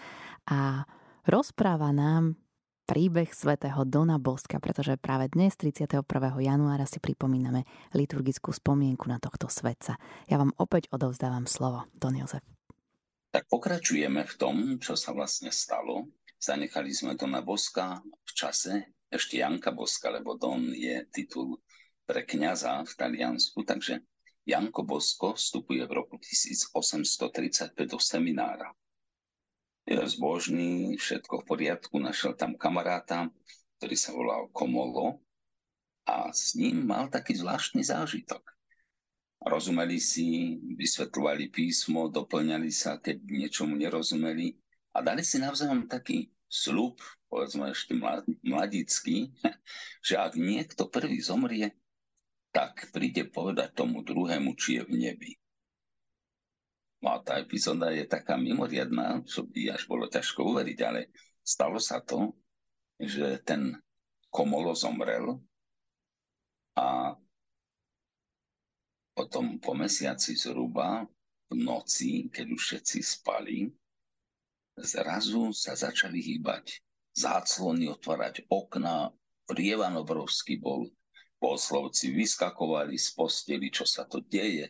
a 0.49 0.89
rozpráva 1.29 1.93
nám 1.93 2.41
príbeh 2.89 3.29
svätého 3.29 3.85
Dona 3.85 4.17
Boska, 4.17 4.57
pretože 4.57 4.97
práve 4.97 5.29
dnes, 5.29 5.53
31. 5.53 6.01
januára, 6.41 6.89
si 6.89 6.97
pripomíname 6.97 7.69
liturgickú 7.93 8.49
spomienku 8.49 9.05
na 9.05 9.21
tohto 9.21 9.45
svetca. 9.45 10.01
Ja 10.25 10.41
vám 10.41 10.57
opäť 10.57 10.89
odovzdávam 10.89 11.45
slovo, 11.45 11.85
Don 11.93 12.17
Jozef. 12.17 12.41
Tak 13.31 13.47
pokračujeme 13.47 14.25
v 14.25 14.33
tom, 14.35 14.55
čo 14.81 14.97
sa 14.97 15.13
vlastne 15.13 15.53
stalo. 15.53 16.09
Zanechali 16.41 16.91
sme 16.91 17.13
Dona 17.13 17.45
Boska 17.45 18.01
v 18.01 18.31
čase 18.33 18.97
ešte 19.07 19.37
Janka 19.39 19.69
Boska, 19.71 20.09
lebo 20.09 20.35
Don 20.35 20.73
je 20.73 21.05
titul 21.13 21.61
pre 22.03 22.25
kniaza 22.27 22.81
v 22.83 22.91
Taliansku, 22.97 23.63
takže 23.63 24.03
Janko 24.45 24.81
Bosko 24.83 25.37
vstupuje 25.37 25.85
v 25.85 25.91
roku 25.91 26.17
1835 26.17 27.75
do 27.85 27.99
seminára 28.01 28.73
je 29.85 29.97
zbožný, 30.07 30.95
všetko 30.97 31.41
v 31.41 31.47
poriadku, 31.47 31.97
našiel 31.97 32.37
tam 32.37 32.53
kamaráta, 32.53 33.27
ktorý 33.77 33.95
sa 33.97 34.13
volal 34.13 34.47
Komolo 34.53 35.19
a 36.05 36.29
s 36.29 36.53
ním 36.53 36.85
mal 36.85 37.09
taký 37.09 37.35
zvláštny 37.35 37.81
zážitok. 37.81 38.41
Rozumeli 39.41 39.97
si, 39.97 40.57
vysvetľovali 40.77 41.49
písmo, 41.49 42.13
doplňali 42.13 42.69
sa, 42.69 43.01
keď 43.01 43.25
niečomu 43.25 43.73
nerozumeli 43.73 44.53
a 44.93 45.01
dali 45.01 45.25
si 45.25 45.41
navzájom 45.41 45.89
taký 45.89 46.29
slub, 46.45 47.01
povedzme 47.25 47.73
ešte 47.73 47.97
mladický, 48.45 49.33
že 50.07 50.13
ak 50.21 50.37
niekto 50.37 50.85
prvý 50.93 51.17
zomrie, 51.17 51.73
tak 52.51 52.91
príde 52.91 53.27
povedať 53.31 53.71
tomu 53.73 54.03
druhému, 54.03 54.53
či 54.59 54.79
je 54.79 54.83
v 54.83 54.93
nebi. 54.99 55.31
No 57.01 57.17
a 57.17 57.23
tá 57.23 57.41
epizóda 57.41 57.89
je 57.89 58.05
taká 58.05 58.37
mimoriadná, 58.37 59.25
čo 59.25 59.47
by 59.47 59.73
až 59.73 59.89
bolo 59.89 60.05
ťažko 60.05 60.53
uveriť, 60.53 60.79
ale 60.85 61.09
stalo 61.41 61.81
sa 61.81 62.03
to, 62.03 62.35
že 63.01 63.41
ten 63.41 63.73
Komolo 64.31 64.71
zomrel 64.71 65.43
a 66.79 67.11
potom 69.11 69.59
po 69.59 69.75
mesiaci 69.75 70.39
zhruba 70.39 71.03
v 71.51 71.53
noci, 71.59 72.31
keď 72.31 72.47
už 72.47 72.61
všetci 72.63 72.99
spali, 73.03 73.67
zrazu 74.79 75.51
sa 75.51 75.75
začali 75.75 76.23
hýbať 76.23 76.79
záclony, 77.11 77.91
otvárať 77.91 78.47
okna, 78.47 79.11
prievan 79.43 79.99
obrovský 79.99 80.63
bol, 80.63 80.87
poslovci 81.41 82.13
vyskakovali 82.13 82.93
z 83.01 83.07
posteli, 83.17 83.73
čo 83.73 83.89
sa 83.89 84.05
to 84.05 84.21
deje. 84.21 84.69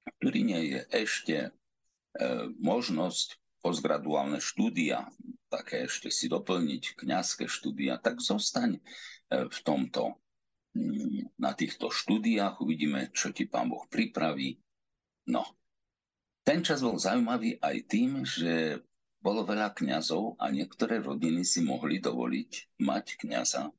v 0.05 0.15
Turíne 0.21 0.61
je 0.61 0.81
ešte 0.93 1.53
možnosť 2.61 3.41
postgraduálne 3.65 4.39
štúdia, 4.45 5.09
také 5.49 5.89
ešte 5.89 6.13
si 6.13 6.29
doplniť 6.29 7.01
kňazské 7.01 7.49
štúdia, 7.49 7.97
tak 7.97 8.21
zostaň 8.21 8.77
e, 8.77 8.81
v 9.49 9.59
tomto 9.65 10.21
na 11.39 11.55
týchto 11.55 11.87
štúdiách, 11.87 12.59
uvidíme, 12.59 13.15
čo 13.15 13.31
ti 13.31 13.47
pán 13.47 13.71
Boh 13.71 13.87
pripraví. 13.87 14.59
No, 15.31 15.47
ten 16.43 16.67
čas 16.67 16.83
bol 16.83 16.99
zaujímavý 16.99 17.63
aj 17.63 17.77
tým, 17.87 18.27
že 18.27 18.83
bolo 19.23 19.47
veľa 19.47 19.71
kňazov 19.73 20.37
a 20.37 20.51
niektoré 20.51 20.99
rodiny 20.99 21.47
si 21.47 21.63
mohli 21.63 22.03
dovoliť 22.03 22.83
mať 22.83 23.05
kňaza 23.23 23.71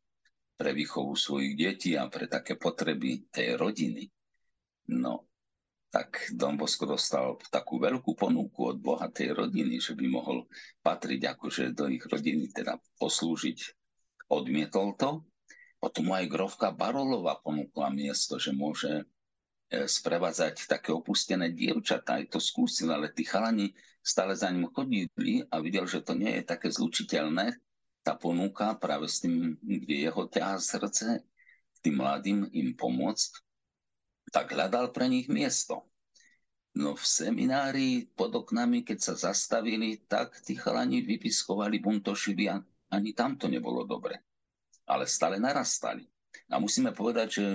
pre 0.56 0.72
výchovu 0.72 1.14
svojich 1.20 1.54
detí 1.60 2.00
a 2.00 2.08
pre 2.08 2.32
také 2.32 2.56
potreby 2.56 3.28
tej 3.28 3.60
rodiny. 3.60 4.08
No, 4.96 5.28
tak 5.96 6.28
Don 6.36 6.60
Bosco 6.60 6.84
dostal 6.84 7.40
takú 7.48 7.80
veľkú 7.80 8.20
ponuku 8.20 8.68
od 8.68 8.84
bohatej 8.84 9.32
rodiny, 9.32 9.80
že 9.80 9.96
by 9.96 10.12
mohol 10.12 10.44
patriť 10.84 11.32
akože 11.32 11.72
do 11.72 11.88
ich 11.88 12.04
rodiny, 12.04 12.52
teda 12.52 12.76
poslúžiť. 13.00 13.72
Odmietol 14.28 15.00
to, 15.00 15.24
potom 15.80 16.12
aj 16.12 16.28
Grovka 16.28 16.76
Barolová 16.76 17.40
ponúkla 17.40 17.96
miesto, 17.96 18.36
že 18.36 18.52
môže 18.52 19.08
e, 19.72 19.88
sprevádzať 19.88 20.68
také 20.68 20.92
opustené 20.92 21.56
dievčatá. 21.56 22.20
Aj 22.20 22.28
to 22.28 22.44
skúsil, 22.44 22.92
ale 22.92 23.16
tí 23.16 23.24
chalani 23.24 23.72
stále 24.04 24.36
za 24.36 24.52
ním 24.52 24.68
chodili 24.76 25.48
a 25.48 25.64
videl, 25.64 25.88
že 25.88 26.04
to 26.04 26.12
nie 26.12 26.44
je 26.44 26.44
také 26.44 26.76
zlučiteľné, 26.76 27.56
tá 28.04 28.20
ponuka 28.20 28.76
práve 28.76 29.08
s 29.08 29.24
tým, 29.24 29.56
kde 29.64 30.12
jeho 30.12 30.28
ťahá 30.28 30.60
srdce, 30.60 31.24
tým 31.80 32.04
mladým 32.04 32.52
im 32.52 32.76
pomôcť, 32.76 33.45
tak 34.36 34.52
hľadal 34.52 34.92
pre 34.92 35.08
nich 35.08 35.32
miesto. 35.32 35.88
No 36.76 37.00
v 37.00 37.04
seminári 37.08 38.12
pod 38.20 38.36
oknami, 38.36 38.84
keď 38.84 39.00
sa 39.00 39.32
zastavili, 39.32 40.04
tak 40.12 40.44
tí 40.44 40.60
chalani 40.60 41.00
vypiskovali 41.08 41.80
buntošili 41.80 42.52
a 42.52 42.60
ani 42.92 43.16
tam 43.16 43.40
to 43.40 43.48
nebolo 43.48 43.88
dobre 43.88 44.20
ale 44.86 45.10
stále 45.10 45.42
narastali. 45.42 46.06
A 46.50 46.62
musíme 46.62 46.94
povedať, 46.94 47.42
že 47.42 47.46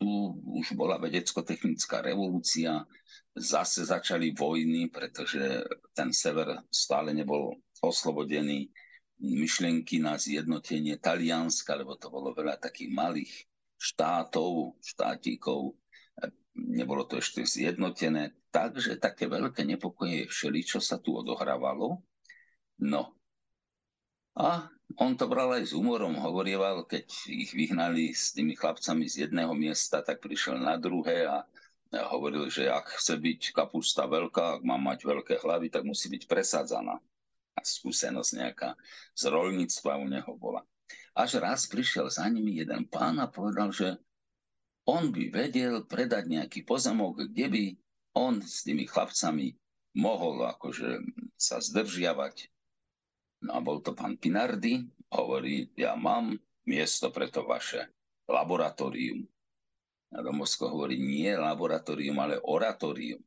tu 0.00 0.10
už 0.58 0.74
bola 0.74 0.96
vedecko-technická 0.96 2.00
revolúcia, 2.00 2.82
zase 3.36 3.84
začali 3.84 4.32
vojny, 4.32 4.88
pretože 4.88 5.64
ten 5.92 6.10
sever 6.10 6.64
stále 6.72 7.12
nebol 7.12 7.60
oslobodený 7.84 8.72
myšlienky 9.20 10.02
na 10.02 10.18
zjednotenie 10.18 10.98
Talianska, 10.98 11.78
lebo 11.78 11.94
to 11.94 12.10
bolo 12.10 12.34
veľa 12.34 12.58
takých 12.58 12.90
malých 12.90 13.32
štátov, 13.78 14.80
štátikov, 14.80 15.76
nebolo 16.54 17.04
to 17.04 17.18
ešte 17.18 17.42
zjednotené, 17.42 18.34
takže 18.54 18.98
také 19.02 19.26
veľké 19.26 19.66
nepokoje 19.66 20.30
všeli, 20.30 20.60
čo 20.62 20.78
sa 20.78 21.02
tu 21.02 21.14
odohrávalo. 21.18 21.98
No 22.82 23.14
a 24.34 24.66
on 24.98 25.14
to 25.14 25.30
bral 25.30 25.54
aj 25.54 25.70
s 25.70 25.72
humorom, 25.74 26.18
hovorieval, 26.18 26.86
keď 26.86 27.06
ich 27.30 27.54
vyhnali 27.54 28.10
s 28.10 28.34
tými 28.34 28.58
chlapcami 28.58 29.06
z 29.06 29.26
jedného 29.26 29.54
miesta, 29.54 30.02
tak 30.02 30.22
prišiel 30.22 30.58
na 30.58 30.74
druhé 30.78 31.26
a 31.26 31.46
hovoril, 32.10 32.50
že 32.50 32.66
ak 32.66 32.98
chce 32.98 33.14
byť 33.18 33.40
kapusta 33.54 34.06
veľká, 34.10 34.58
ak 34.58 34.62
má 34.66 34.74
mať 34.74 35.06
veľké 35.06 35.38
hlavy, 35.38 35.70
tak 35.70 35.86
musí 35.86 36.10
byť 36.10 36.26
presádzaná. 36.26 36.98
A 37.54 37.60
skúsenosť 37.62 38.30
nejaká 38.34 38.74
z 39.14 39.22
rolníctva 39.30 40.02
u 40.02 40.06
neho 40.10 40.32
bola. 40.34 40.66
Až 41.14 41.38
raz 41.38 41.70
prišiel 41.70 42.10
za 42.10 42.26
nimi 42.26 42.58
jeden 42.58 42.90
pán 42.90 43.22
a 43.22 43.30
povedal, 43.30 43.70
že 43.70 43.94
on 44.84 45.12
by 45.12 45.32
vedel 45.32 45.84
predať 45.88 46.28
nejaký 46.28 46.60
pozemok, 46.68 47.24
kde 47.30 47.46
by 47.48 47.64
on 48.14 48.40
s 48.44 48.62
tými 48.62 48.84
chlapcami 48.84 49.56
mohol 49.96 50.44
akože 50.44 51.00
sa 51.38 51.58
zdržiavať 51.58 52.54
No 53.44 53.50
a 53.52 53.60
bol 53.60 53.84
to 53.84 53.92
pán 53.92 54.16
Pinardi, 54.16 54.80
hovorí, 55.12 55.68
ja 55.76 55.92
mám 55.92 56.32
miesto 56.64 57.12
pre 57.12 57.28
to 57.28 57.44
vaše 57.44 57.92
laboratórium. 58.24 59.20
A 60.16 60.24
Domovsko 60.24 60.72
hovorí, 60.72 60.96
nie 60.96 61.28
laboratórium, 61.36 62.16
ale 62.24 62.40
oratórium. 62.40 63.20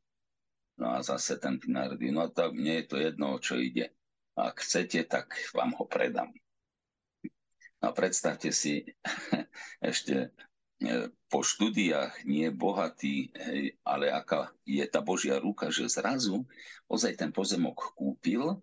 No 0.82 0.98
a 0.98 1.06
zase 1.06 1.38
ten 1.38 1.62
Pinardi, 1.62 2.10
no 2.10 2.26
tak 2.34 2.50
mne 2.50 2.82
je 2.82 2.84
to 2.90 2.96
jedno, 2.98 3.38
čo 3.38 3.62
ide. 3.62 3.94
Ak 4.34 4.58
chcete, 4.58 5.06
tak 5.06 5.38
vám 5.54 5.78
ho 5.78 5.86
predám. 5.86 6.34
No 7.78 7.94
predstavte 7.94 8.50
si, 8.50 8.82
ešte 9.90 10.34
po 11.26 11.42
štúdiách 11.42 12.22
nie 12.22 12.48
bohatý, 12.54 13.34
hej, 13.34 13.74
ale 13.82 14.14
aká 14.14 14.54
je 14.62 14.84
tá 14.86 15.02
Božia 15.02 15.42
ruka, 15.42 15.74
že 15.74 15.90
zrazu 15.90 16.46
ozaj 16.86 17.18
ten 17.18 17.30
pozemok 17.34 17.98
kúpil. 17.98 18.62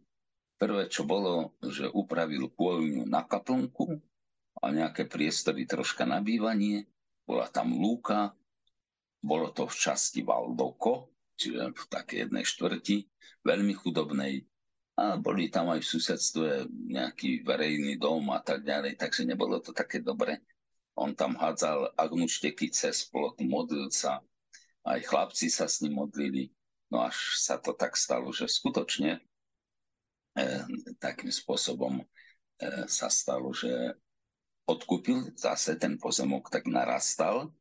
Prvé, 0.55 0.87
čo 0.87 1.03
bolo, 1.03 1.59
že 1.59 1.91
upravil 1.91 2.47
pôľňu 2.55 3.03
na 3.03 3.27
kaplnku 3.27 3.99
a 4.63 4.71
nejaké 4.71 5.03
priestory 5.11 5.67
troška 5.67 6.07
na 6.07 6.23
bývanie. 6.23 6.87
Bola 7.27 7.51
tam 7.51 7.75
lúka, 7.75 8.31
bolo 9.19 9.51
to 9.51 9.67
v 9.67 9.75
časti 9.75 10.23
Valdoko, 10.23 11.11
čiže 11.35 11.75
v 11.75 11.83
takej 11.91 12.17
jednej 12.29 12.45
štvrti, 12.47 12.97
veľmi 13.43 13.73
chudobnej 13.75 14.47
a 14.95 15.19
boli 15.19 15.51
tam 15.51 15.75
aj 15.75 15.83
v 15.83 15.91
susedstve 15.91 16.47
nejaký 16.71 17.43
verejný 17.43 17.99
dom 17.99 18.31
a 18.31 18.39
tak 18.39 18.63
ďalej, 18.63 18.95
takže 18.95 19.27
nebolo 19.27 19.59
to 19.59 19.75
také 19.75 19.99
dobre. 19.99 20.39
On 20.95 21.11
tam 21.11 21.35
hádzal 21.35 21.91
agnušteky 21.99 22.71
cez 22.71 23.03
plot, 23.11 23.39
modlil 23.43 23.91
sa, 23.91 24.23
aj 24.87 25.03
chlapci 25.03 25.51
sa 25.51 25.67
s 25.67 25.83
ním 25.83 25.99
modlili. 25.99 26.51
No 26.87 27.03
až 27.03 27.35
sa 27.41 27.59
to 27.59 27.75
tak 27.75 27.99
stalo, 27.99 28.31
že 28.31 28.47
skutočne 28.47 29.19
e, 29.19 30.43
takým 31.01 31.33
spôsobom 31.33 31.99
e, 31.99 32.05
sa 32.87 33.11
stalo, 33.11 33.51
že 33.51 33.97
odkúpil 34.65 35.35
zase 35.35 35.75
ten 35.75 35.99
pozemok, 35.99 36.47
tak 36.47 36.69
narastal. 36.69 37.51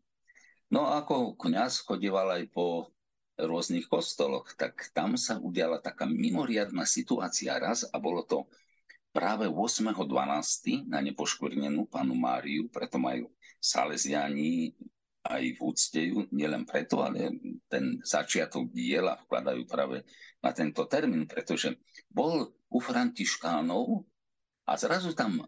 No 0.71 0.87
a 0.87 1.03
ako 1.03 1.35
kňaz 1.35 1.83
chodieval 1.83 2.39
aj 2.39 2.45
po 2.55 2.95
rôznych 3.35 3.91
kostoloch, 3.91 4.47
tak 4.55 4.95
tam 4.95 5.19
sa 5.19 5.43
udiala 5.43 5.83
taká 5.83 6.07
mimoriadná 6.07 6.87
situácia 6.87 7.59
raz 7.59 7.83
a 7.91 7.99
bolo 7.99 8.23
to 8.23 8.47
práve 9.15 9.47
8.12. 9.47 10.91
na 10.91 10.99
nepoškvrnenú 10.99 11.87
panu 11.87 12.19
Máriu, 12.19 12.67
preto 12.67 12.99
majú 12.99 13.31
Salesiani 13.63 14.75
aj 15.25 15.57
v 15.57 15.59
úcte 15.65 16.01
ju, 16.03 16.29
nielen 16.35 16.69
preto, 16.69 17.01
ale 17.01 17.33
ten 17.71 18.03
začiatok 18.05 18.69
diela 18.75 19.17
vkladajú 19.25 19.63
práve 19.65 20.05
na 20.45 20.53
tento 20.53 20.85
termín, 20.85 21.25
pretože 21.25 21.81
bol 22.13 22.53
u 22.69 22.79
Františkánov 22.83 24.05
a 24.69 24.77
zrazu 24.77 25.17
tam 25.17 25.41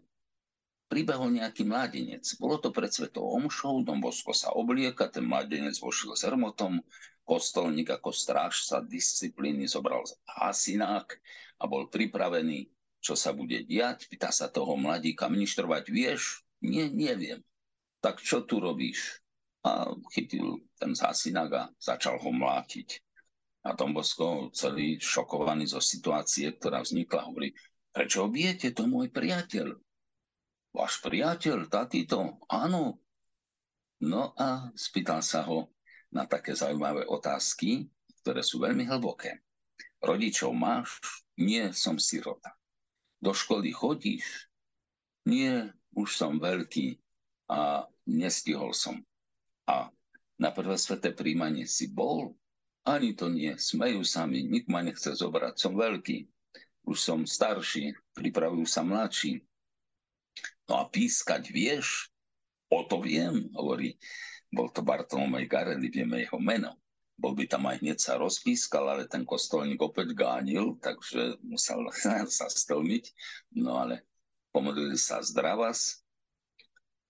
pribehol 0.89 1.29
nejaký 1.29 1.67
mládenec. 1.67 2.23
Bolo 2.41 2.57
to 2.57 2.73
pred 2.73 2.89
svetou 2.89 3.29
omšou, 3.37 3.83
Dom 3.83 4.01
Bosko 4.01 4.33
sa 4.33 4.55
oblieka, 4.55 5.11
ten 5.11 5.27
mládenec 5.27 5.77
vošiel 5.77 6.15
s 6.15 6.25
hrmotom, 6.25 6.81
kostolník 7.27 7.91
ako 7.91 8.15
strážca 8.15 8.79
disciplíny 8.81 9.67
zobral 9.67 10.07
hasinák 10.25 11.11
a 11.59 11.63
bol 11.67 11.91
pripravený, 11.91 12.71
čo 13.01 13.13
sa 13.13 13.31
bude 13.33 13.63
diať. 13.63 14.09
Pýta 14.09 14.33
sa 14.33 14.51
toho 14.51 14.75
mladíka, 14.75 15.31
ministrovať 15.31 15.83
vieš? 15.89 16.43
Nie, 16.63 16.89
neviem. 16.89 17.41
Tak 18.01 18.21
čo 18.21 18.43
tu 18.43 18.61
robíš? 18.61 19.21
A 19.65 19.91
chytil 20.13 20.63
ten 20.79 20.95
hasinák 20.95 21.51
a 21.53 21.63
začal 21.77 22.17
ho 22.21 22.31
mlátiť. 22.31 23.03
A 23.67 23.75
Bosko 23.75 24.47
celý 24.55 24.95
šokovaný 24.95 25.67
zo 25.67 25.83
situácie, 25.83 26.55
ktorá 26.55 26.79
vznikla, 26.81 27.27
hovorí, 27.27 27.51
prečo 27.91 28.23
ho 28.23 28.31
bijete, 28.31 28.71
to 28.71 28.87
môj 28.87 29.11
priateľ. 29.11 29.75
Váš 30.71 31.03
priateľ, 31.03 31.67
takýto? 31.67 32.39
Áno. 32.47 33.03
No 33.99 34.31
a 34.39 34.71
spýtal 34.77 35.19
sa 35.19 35.43
ho, 35.43 35.73
na 36.13 36.23
také 36.23 36.55
zaujímavé 36.55 37.03
otázky, 37.05 37.91
ktoré 38.23 38.41
sú 38.41 38.63
veľmi 38.63 38.87
hlboké. 38.87 39.43
Rodičov 39.99 40.53
máš? 40.53 41.01
Nie, 41.37 41.73
som 41.73 42.01
sirota. 42.01 42.56
Do 43.21 43.33
školy 43.33 43.73
chodíš? 43.73 44.49
Nie, 45.27 45.73
už 45.97 46.15
som 46.15 46.37
veľký 46.37 47.01
a 47.51 47.89
nestihol 48.07 48.71
som. 48.71 49.01
A 49.67 49.91
na 50.37 50.49
prvé 50.53 50.77
sveté 50.77 51.11
príjmanie 51.11 51.65
si 51.65 51.91
bol? 51.91 52.37
Ani 52.87 53.11
to 53.17 53.27
nie, 53.27 53.51
smejú 53.59 54.05
sa 54.07 54.23
mi, 54.23 54.47
nik 54.47 54.69
ma 54.71 54.79
nechce 54.79 55.11
zobrať, 55.11 55.59
som 55.59 55.75
veľký. 55.75 56.23
Už 56.87 56.97
som 57.03 57.27
starší, 57.27 57.91
pripravujú 58.15 58.63
sa 58.63 58.85
mladší. 58.85 59.43
No 60.71 60.79
a 60.79 60.87
pískať 60.87 61.51
vieš? 61.51 62.07
O 62.71 62.87
to 62.87 63.03
viem, 63.03 63.51
hovorí 63.55 63.99
bol 64.51 64.71
to 64.71 64.79
Bartolomej 64.83 65.47
Garely, 65.47 65.91
vieme 65.91 66.23
jeho 66.23 66.39
meno. 66.39 66.79
Bol 67.17 67.33
by 67.33 67.49
tam 67.49 67.65
aj 67.65 67.81
hneď 67.81 67.97
sa 67.97 68.13
rozpískal, 68.21 68.85
ale 68.93 69.09
ten 69.09 69.25
kostolník 69.25 69.81
opäť 69.81 70.13
gánil, 70.13 70.77
takže 70.77 71.41
musel 71.41 71.81
sa 72.29 72.45
stelmiť. 72.45 73.05
No 73.57 73.81
ale 73.81 74.05
pomodlili 74.53 74.97
sa 74.97 75.21
zdravas 75.25 76.05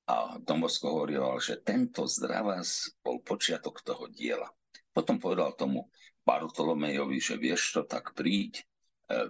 a 0.08 0.39
Dombosko 0.39 0.96
hovoril, 0.96 1.20
že 1.43 1.60
tento 1.60 2.08
zdravas 2.08 2.96
bol 3.04 3.20
počiatok 3.20 3.84
toho 3.84 4.08
diela. 4.08 4.48
Potom 4.96 5.20
povedal 5.20 5.52
tomu 5.60 5.91
Bartolomejovi, 6.24 7.20
že 7.20 7.36
vieš 7.36 7.76
čo, 7.76 7.82
tak 7.84 8.15
príď 8.15 8.60
e, 8.60 8.63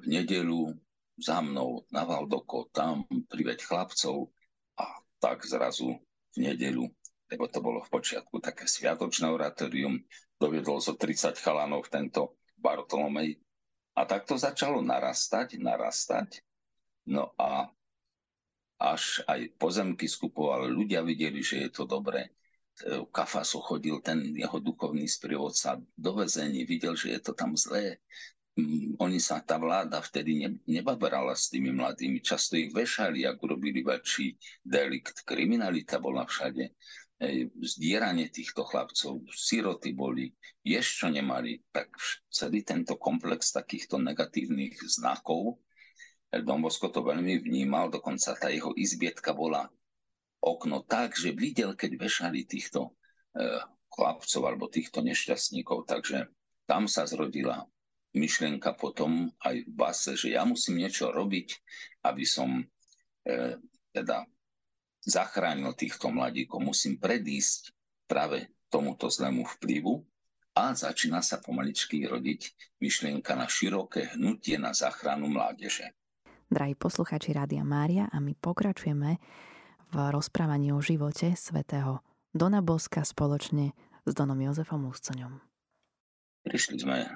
v 0.02 0.06
nedelu 0.06 0.70
za 1.18 1.42
mnou 1.42 1.82
na 1.90 2.06
Valdoko, 2.06 2.70
tam 2.70 3.10
priveď 3.10 3.66
chlapcov 3.66 4.30
a 4.78 4.86
tak 5.18 5.42
zrazu 5.50 5.98
v 6.34 6.38
nedelu 6.38 6.86
lebo 7.28 7.46
to 7.52 7.60
bolo 7.60 7.84
v 7.84 7.92
počiatku 7.92 8.40
také 8.40 8.64
sviatočné 8.66 9.28
oratórium, 9.28 10.00
doviedol 10.40 10.80
zo 10.80 10.96
30 10.96 11.36
chalanov 11.36 11.92
tento 11.92 12.40
Bartolomej. 12.56 13.36
A 13.98 14.06
tak 14.06 14.30
to 14.30 14.40
začalo 14.40 14.80
narastať, 14.80 15.60
narastať. 15.60 16.40
No 17.10 17.34
a 17.36 17.68
až 18.78 19.26
aj 19.26 19.58
pozemky 19.58 20.06
skupovali, 20.06 20.70
ľudia 20.70 21.02
videli, 21.02 21.42
že 21.42 21.68
je 21.68 21.70
to 21.74 21.84
dobré. 21.90 22.30
U 22.78 23.10
Kafasu 23.10 23.58
chodil 23.58 23.98
ten 24.06 24.22
jeho 24.38 24.62
duchovný 24.62 25.10
sprievodca 25.10 25.82
do 25.98 26.12
väzení, 26.14 26.62
videl, 26.62 26.94
že 26.94 27.18
je 27.18 27.20
to 27.26 27.34
tam 27.34 27.58
zlé. 27.58 27.98
Mm, 28.54 29.02
oni 29.02 29.18
sa, 29.18 29.42
tá 29.42 29.58
vláda 29.58 29.98
vtedy 29.98 30.46
ne, 30.46 30.50
nebaberala 30.70 31.34
s 31.34 31.50
tými 31.50 31.74
mladými, 31.74 32.22
často 32.22 32.54
ich 32.54 32.70
vešali, 32.70 33.26
ak 33.26 33.42
urobili 33.42 33.82
väčší 33.82 34.38
delikt. 34.62 35.26
Kriminalita 35.26 35.98
bola 35.98 36.30
všade 36.30 36.70
zdieranie 37.62 38.30
týchto 38.30 38.62
chlapcov, 38.62 39.26
siroty 39.34 39.98
boli, 39.98 40.30
ešte 40.62 41.10
nemali, 41.10 41.66
tak 41.74 41.90
celý 42.30 42.62
tento 42.62 43.00
komplex 43.02 43.50
takýchto 43.56 43.98
negatívnych 43.98 44.78
znakov, 44.86 45.58
Don 46.28 46.60
Bosco 46.60 46.92
to 46.92 47.08
veľmi 47.08 47.40
vnímal, 47.40 47.88
dokonca 47.88 48.36
tá 48.36 48.52
jeho 48.52 48.76
izbietka 48.76 49.32
bola 49.32 49.72
okno 50.44 50.84
tak, 50.84 51.16
že 51.16 51.32
videl, 51.32 51.72
keď 51.74 51.96
vešali 51.96 52.44
týchto 52.44 52.92
e, 53.32 53.64
chlapcov 53.88 54.42
alebo 54.44 54.68
týchto 54.68 55.00
nešťastníkov, 55.08 55.88
takže 55.88 56.28
tam 56.68 56.86
sa 56.92 57.08
zrodila 57.08 57.64
myšlienka 58.12 58.76
potom 58.76 59.32
aj 59.40 59.56
v 59.64 59.72
base, 59.72 60.20
že 60.20 60.36
ja 60.36 60.44
musím 60.44 60.84
niečo 60.84 61.16
robiť, 61.16 61.48
aby 62.04 62.24
som 62.28 62.60
e, 62.60 63.56
teda 63.96 64.28
zachránil 65.08 65.72
týchto 65.72 66.12
mladíkov. 66.12 66.60
Musím 66.60 67.00
predísť 67.00 67.72
práve 68.12 68.52
tomuto 68.68 69.08
zlému 69.08 69.48
vplyvu 69.58 70.04
a 70.60 70.76
začína 70.76 71.24
sa 71.24 71.40
pomaličky 71.40 72.04
rodiť 72.04 72.42
myšlienka 72.84 73.32
na 73.40 73.48
široké 73.48 74.12
hnutie 74.20 74.60
na 74.60 74.76
záchranu 74.76 75.32
mládeže. 75.32 75.96
Drahí 76.48 76.76
posluchači 76.76 77.32
Rádia 77.32 77.64
Mária 77.64 78.12
a 78.12 78.20
my 78.20 78.36
pokračujeme 78.36 79.20
v 79.92 79.96
rozprávaní 80.12 80.76
o 80.76 80.84
živote 80.84 81.36
svätého 81.36 82.04
Dona 82.36 82.60
Boska 82.60 83.08
spoločne 83.08 83.72
s 84.04 84.12
Donom 84.12 84.40
Jozefom 84.40 84.88
Úscoňom. 84.88 85.40
Prišli 86.48 86.76
sme 86.80 87.04
e, 87.04 87.10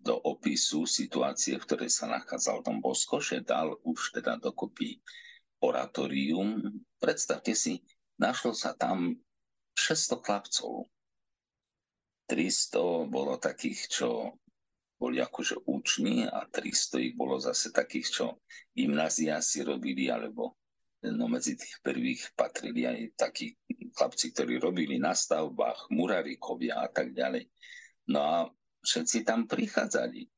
do 0.00 0.16
opisu 0.20 0.84
situácie, 0.84 1.56
v 1.56 1.64
ktorej 1.64 1.92
sa 1.92 2.08
nachádzal 2.08 2.64
Don 2.64 2.80
Bosko, 2.84 3.20
že 3.20 3.44
dal 3.44 3.76
už 3.84 4.20
teda 4.20 4.36
dokopy 4.36 5.00
oratórium. 5.60 6.60
Predstavte 7.00 7.52
si, 7.56 7.80
našlo 8.20 8.52
sa 8.56 8.76
tam 8.76 9.16
600 9.76 10.24
chlapcov. 10.24 10.88
300 12.28 13.10
bolo 13.10 13.36
takých, 13.40 13.80
čo 13.90 14.08
boli 15.00 15.18
akože 15.18 15.64
úční 15.64 16.28
a 16.28 16.44
300 16.44 17.00
ich 17.00 17.14
bolo 17.16 17.40
zase 17.40 17.72
takých, 17.72 18.06
čo 18.12 18.24
gymnázia 18.76 19.40
si 19.40 19.64
robili, 19.64 20.12
alebo 20.12 20.60
no 21.00 21.24
medzi 21.32 21.56
tých 21.56 21.80
prvých 21.80 22.36
patrili 22.36 22.84
aj 22.84 23.16
takí 23.16 23.56
chlapci, 23.96 24.36
ktorí 24.36 24.60
robili 24.60 25.00
na 25.00 25.16
stavbách, 25.16 25.88
murarikovia 25.88 26.84
a 26.84 26.88
tak 26.92 27.16
ďalej. 27.16 27.48
No 28.12 28.20
a 28.20 28.36
všetci 28.84 29.24
tam 29.24 29.48
prichádzali, 29.48 30.28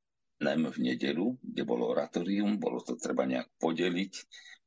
najmä 0.42 0.68
v 0.70 0.78
nedelu, 0.94 1.26
kde 1.42 1.62
bolo 1.66 1.90
oratórium, 1.90 2.58
bolo 2.58 2.82
to 2.82 2.94
treba 2.98 3.26
nejak 3.26 3.50
podeliť 3.58 4.12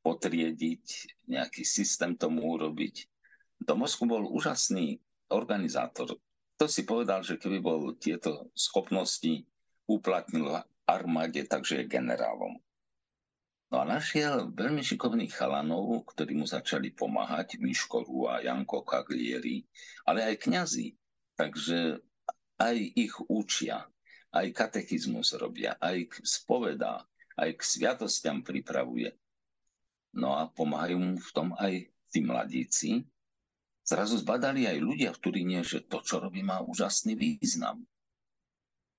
potriediť, 0.05 0.85
nejaký 1.25 1.65
systém 1.65 2.13
tomu 2.13 2.45
urobiť. 2.53 3.09
Domosku 3.57 4.05
bol 4.05 4.29
úžasný 4.29 5.01
organizátor. 5.33 6.21
To 6.61 6.65
si 6.69 6.85
povedal, 6.85 7.25
že 7.25 7.41
keby 7.41 7.57
bol 7.57 7.97
tieto 7.97 8.53
schopnosti 8.53 9.41
uplatnil 9.89 10.61
armáde, 10.85 11.41
takže 11.49 11.81
je 11.81 11.89
generálom. 11.89 12.61
No 13.73 13.81
a 13.81 13.85
našiel 13.89 14.53
veľmi 14.53 14.85
šikovných 14.85 15.33
chalanov, 15.33 16.05
ktorí 16.13 16.37
mu 16.37 16.45
začali 16.45 16.93
pomáhať, 16.93 17.57
Miško 17.57 18.05
a 18.29 18.45
Janko 18.45 18.85
Kaglieri, 18.85 19.65
ale 20.05 20.21
aj 20.21 20.45
kňazi. 20.45 20.93
Takže 21.35 21.99
aj 22.61 22.75
ich 22.95 23.11
učia, 23.27 23.83
aj 24.31 24.53
katechizmus 24.55 25.35
robia, 25.35 25.75
aj 25.81 26.07
spovedá, 26.23 27.03
aj 27.35 27.57
k 27.57 27.61
sviatostiam 27.65 28.45
pripravuje. 28.45 29.11
No 30.15 30.39
a 30.39 30.47
pomáhajú 30.47 30.97
mu 30.97 31.13
v 31.19 31.31
tom 31.35 31.51
aj 31.59 31.91
tí 32.07 32.23
mladíci. 32.23 33.03
Zrazu 33.85 34.17
zbadali 34.17 34.65
aj 34.65 34.77
ľudia 34.79 35.11
v 35.13 35.21
Turíne, 35.21 35.59
že 35.61 35.85
to, 35.85 36.01
čo 36.01 36.23
robí, 36.23 36.41
má 36.41 36.63
úžasný 36.63 37.13
význam. 37.19 37.83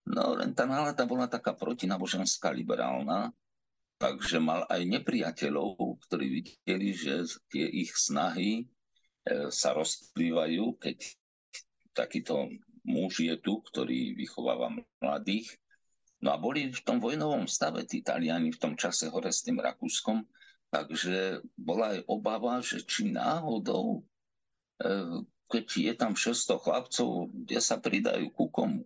No 0.06 0.38
len 0.38 0.54
tá 0.54 0.68
nálada 0.68 1.02
bola 1.02 1.26
taká 1.26 1.56
protinaboženská, 1.58 2.54
liberálna, 2.54 3.34
takže 3.98 4.38
mal 4.38 4.62
aj 4.70 4.86
nepriateľov, 4.86 5.98
ktorí 6.06 6.26
videli, 6.30 6.94
že 6.94 7.26
tie 7.50 7.66
ich 7.66 7.90
snahy 7.98 8.62
e, 8.62 8.64
sa 9.50 9.74
rozplývajú, 9.74 10.78
keď 10.78 10.98
takýto 11.90 12.46
muž 12.86 13.24
je 13.24 13.34
tu, 13.42 13.58
ktorý 13.66 14.14
vychováva 14.14 14.70
mladých. 15.02 15.50
No 16.22 16.30
a 16.30 16.38
boli 16.38 16.70
v 16.70 16.80
tom 16.86 17.02
vojnovom 17.02 17.50
stave 17.50 17.82
tí 17.82 18.06
Taliani 18.06 18.54
v 18.54 18.62
tom 18.62 18.78
čase 18.78 19.10
hore 19.10 19.34
s 19.34 19.42
tým 19.42 19.58
Rakúskom, 19.58 20.22
takže 20.76 21.40
bola 21.56 21.96
aj 21.96 22.00
obava, 22.04 22.60
že 22.60 22.84
či 22.84 23.08
náhodou, 23.08 24.04
e, 24.76 25.24
keď 25.48 25.64
je 25.72 25.92
tam 25.96 26.12
600 26.12 26.60
chlapcov, 26.60 27.32
kde 27.32 27.58
sa 27.64 27.80
pridajú 27.80 28.28
ku 28.36 28.52
komu. 28.52 28.84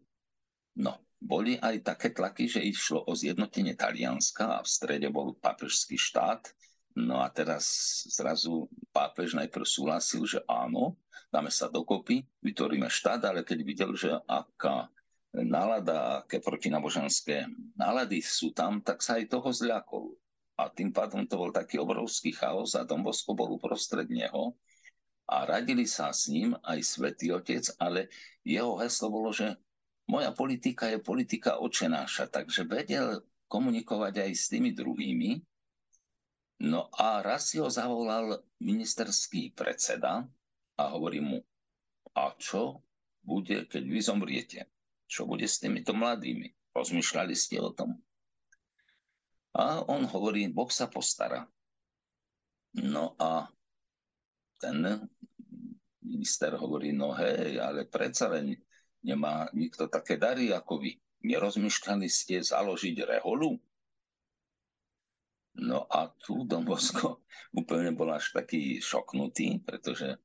No, 0.79 1.03
boli 1.18 1.59
aj 1.59 1.83
také 1.83 2.14
tlaky, 2.14 2.46
že 2.46 2.62
išlo 2.62 3.03
o 3.03 3.12
zjednotenie 3.18 3.74
Talianska 3.74 4.62
a 4.62 4.62
v 4.62 4.70
strede 4.70 5.11
bol 5.11 5.35
papežský 5.35 5.98
štát. 5.98 6.46
No 6.94 7.18
a 7.18 7.26
teraz 7.35 7.66
zrazu 8.07 8.70
pápež 8.94 9.35
najprv 9.35 9.66
súhlasil, 9.66 10.22
že 10.31 10.38
áno, 10.46 10.94
dáme 11.35 11.50
sa 11.50 11.66
dokopy, 11.66 12.22
vytvoríme 12.42 12.87
štát, 12.87 13.26
ale 13.26 13.42
keď 13.42 13.59
videl, 13.66 13.90
že 13.98 14.14
aká 14.31 14.87
nálada, 15.35 16.22
aké 16.22 16.42
protinaboženské 16.42 17.46
nálady 17.79 18.22
sú 18.22 18.50
tam, 18.50 18.83
tak 18.83 19.03
sa 19.03 19.18
aj 19.18 19.31
toho 19.31 19.48
zľakol. 19.50 20.14
A 20.61 20.68
tým 20.68 20.92
pádom 20.92 21.25
to 21.25 21.40
bol 21.40 21.49
taký 21.49 21.81
obrovský 21.81 22.37
chaos 22.37 22.77
a 22.77 22.85
Don 22.85 23.01
bol 23.01 23.49
uprostred 23.57 24.12
neho 24.12 24.61
a 25.31 25.49
radili 25.49 25.88
sa 25.88 26.12
s 26.12 26.29
ním 26.29 26.53
aj 26.66 26.85
Svetý 26.85 27.33
Otec, 27.33 27.64
ale 27.81 28.12
jeho 28.44 28.77
heslo 28.77 29.09
bolo, 29.09 29.33
že 29.33 29.57
moja 30.11 30.35
politika 30.35 30.90
je 30.90 30.99
politika 31.01 31.62
očenáša, 31.62 32.29
takže 32.29 32.68
vedel 32.68 33.23
komunikovať 33.46 34.27
aj 34.27 34.31
s 34.37 34.44
tými 34.51 34.75
druhými. 34.75 35.38
No 36.66 36.92
a 36.92 37.25
raz 37.25 37.55
si 37.55 37.62
ho 37.62 37.70
zavolal 37.73 38.42
ministerský 38.61 39.57
predseda 39.57 40.29
a 40.77 40.83
hovorí 40.92 41.25
mu, 41.25 41.40
a 42.12 42.35
čo 42.37 42.85
bude, 43.23 43.70
keď 43.70 43.83
vy 43.87 44.01
zomriete? 44.03 44.61
Čo 45.07 45.31
bude 45.31 45.46
s 45.46 45.62
týmito 45.62 45.94
mladými? 45.94 46.75
Rozmýšľali 46.75 47.35
ste 47.38 47.62
o 47.62 47.70
tom? 47.70 48.03
A 49.56 49.82
on 49.90 50.06
hovorí, 50.06 50.46
Boh 50.46 50.70
sa 50.70 50.86
postará. 50.86 51.42
No 52.78 53.18
a 53.18 53.50
ten 54.62 55.10
minister 56.04 56.54
hovorí, 56.54 56.94
no 56.94 57.10
hej, 57.18 57.58
ale 57.58 57.88
predsa 57.90 58.30
len 58.30 58.54
nemá 59.02 59.50
nikto 59.56 59.90
také 59.90 60.20
dary 60.20 60.54
ako 60.54 60.78
vy. 60.78 60.94
Nerozmýšľali 61.20 62.08
ste 62.08 62.40
založiť 62.40 62.96
reholu? 63.04 63.58
No 65.60 65.84
a 65.90 66.08
tu 66.14 66.46
Don 66.46 66.64
Bosco 66.64 67.26
úplne 67.60 67.90
bol 67.92 68.14
až 68.14 68.32
taký 68.32 68.78
šoknutý, 68.78 69.60
pretože 69.66 70.16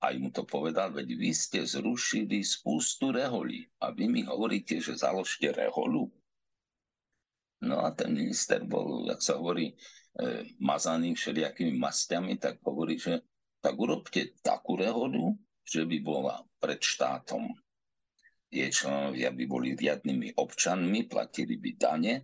aj 0.00 0.14
mu 0.16 0.32
to 0.32 0.44
povedal, 0.48 0.92
veď 0.92 1.08
vy 1.16 1.30
ste 1.32 1.60
zrušili 1.64 2.40
spústu 2.40 3.12
reholí 3.12 3.68
a 3.84 3.92
vy 3.92 4.08
mi 4.08 4.22
hovoríte, 4.24 4.80
že 4.80 4.96
založte 4.96 5.52
reholu. 5.52 6.08
No 7.60 7.84
a 7.84 7.92
ten 7.92 8.16
minister 8.16 8.64
bol, 8.64 9.04
jak 9.04 9.20
sa 9.20 9.36
hovorí, 9.36 9.72
e, 9.72 9.74
mazaný 10.64 11.12
všelijakými 11.12 11.76
mastiami, 11.76 12.40
tak 12.40 12.64
hovorí, 12.64 12.96
že 12.96 13.20
tak 13.60 13.76
urobte 13.76 14.32
takú 14.40 14.80
reholu, 14.80 15.36
že 15.60 15.84
by 15.84 15.98
bola 16.00 16.40
pred 16.56 16.80
štátom. 16.80 17.52
Jej 18.50 18.82
členovia 18.82 19.30
by 19.30 19.44
boli 19.46 19.68
riadnymi 19.76 20.34
občanmi, 20.40 21.06
platili 21.06 21.60
by 21.60 21.70
dane 21.76 22.14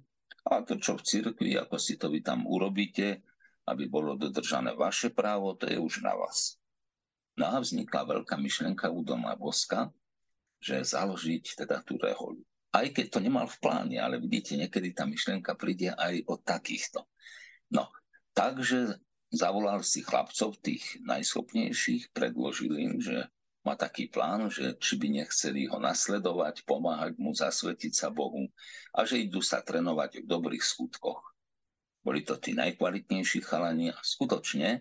a 0.49 0.65
to, 0.65 0.81
čo 0.81 0.97
v 0.99 1.07
cirkvi, 1.07 1.55
ako 1.61 1.77
si 1.77 2.01
to 2.01 2.11
vy 2.11 2.25
tam 2.25 2.49
urobíte, 2.49 3.23
aby 3.67 3.91
bolo 3.91 4.15
dodržané 4.15 4.75
vaše 4.75 5.11
právo, 5.11 5.55
to 5.55 5.67
je 5.67 5.79
už 5.79 6.03
na 6.03 6.15
vás. 6.15 6.59
No 7.37 7.53
a 7.53 7.61
vznikla 7.61 8.09
veľká 8.09 8.41
myšlienka 8.41 8.89
u 8.89 9.05
Doma 9.05 9.37
Boska, 9.37 9.93
že 10.63 10.81
založiť 10.81 11.67
teda 11.67 11.85
tú 11.85 12.01
reholu. 12.01 12.41
Aj 12.77 12.87
keď 12.93 13.07
to 13.09 13.25
nemal 13.25 13.49
v 13.49 13.57
pláne, 13.57 13.97
ale 13.97 14.21
vidíte, 14.21 14.61
niekedy 14.61 14.93
tá 14.93 15.09
myšlienka 15.09 15.57
príde 15.57 15.97
aj 15.97 16.29
od 16.29 16.45
takýchto. 16.45 17.09
No, 17.73 17.89
takže 18.37 19.01
zavolal 19.33 19.81
si 19.81 20.05
chlapcov, 20.05 20.61
tých 20.61 21.01
najschopnejších, 21.01 22.13
predložil 22.13 22.77
im, 22.77 23.01
že 23.01 23.25
má 23.65 23.75
taký 23.75 24.13
plán, 24.13 24.53
že 24.53 24.77
či 24.79 24.95
by 25.01 25.25
nechceli 25.25 25.67
ho 25.67 25.81
nasledovať, 25.81 26.63
pomáhať 26.69 27.19
mu 27.19 27.35
zasvetiť 27.35 27.93
sa 27.97 28.13
Bohu 28.13 28.47
a 28.95 29.03
že 29.03 29.25
idú 29.25 29.43
sa 29.43 29.65
trénovať 29.65 30.23
v 30.23 30.31
dobrých 30.31 30.63
skutkoch. 30.63 31.19
Boli 32.07 32.23
to 32.23 32.39
tí 32.39 32.55
najkvalitnejší 32.55 33.43
chalani 33.43 33.91
a 33.91 33.99
skutočne 33.99 34.79
e, 34.79 34.81